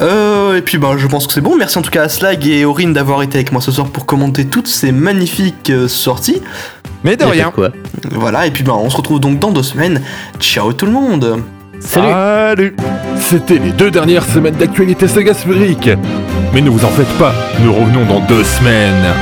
Euh, 0.00 0.56
et 0.56 0.62
puis 0.62 0.78
bah, 0.78 0.92
je 0.96 1.06
pense 1.08 1.26
que 1.26 1.32
c'est 1.32 1.40
bon. 1.40 1.56
Merci 1.56 1.78
en 1.78 1.82
tout 1.82 1.90
cas 1.90 2.04
à 2.04 2.08
Slag 2.08 2.46
et 2.46 2.64
Aurine 2.64 2.92
d'avoir 2.92 3.22
été 3.22 3.38
avec 3.38 3.50
moi 3.50 3.60
ce 3.60 3.72
soir 3.72 3.88
pour 3.88 4.06
commenter 4.06 4.46
toutes 4.46 4.68
ces 4.68 4.92
magnifiques 4.92 5.70
euh, 5.70 5.88
sorties. 5.88 6.40
Mais 7.02 7.16
de 7.16 7.24
rien. 7.24 7.50
Quoi. 7.50 7.70
Voilà, 8.12 8.46
et 8.46 8.52
puis 8.52 8.62
bah, 8.62 8.74
on 8.76 8.88
se 8.88 8.96
retrouve 8.96 9.18
donc 9.18 9.40
dans 9.40 9.50
deux 9.50 9.64
semaines. 9.64 10.00
Ciao 10.38 10.72
tout 10.72 10.86
le 10.86 10.92
monde 10.92 11.42
Salut. 11.80 12.12
Salut. 12.12 12.76
C'était 13.20 13.58
les 13.58 13.70
deux 13.70 13.90
dernières 13.90 14.24
semaines 14.24 14.56
d'actualité 14.56 15.08
sagasphérique. 15.08 15.90
Mais 16.52 16.60
ne 16.60 16.70
vous 16.70 16.84
en 16.84 16.90
faites 16.90 17.18
pas, 17.18 17.34
nous 17.62 17.72
revenons 17.72 18.04
dans 18.06 18.20
deux 18.20 18.44
semaines. 18.44 19.14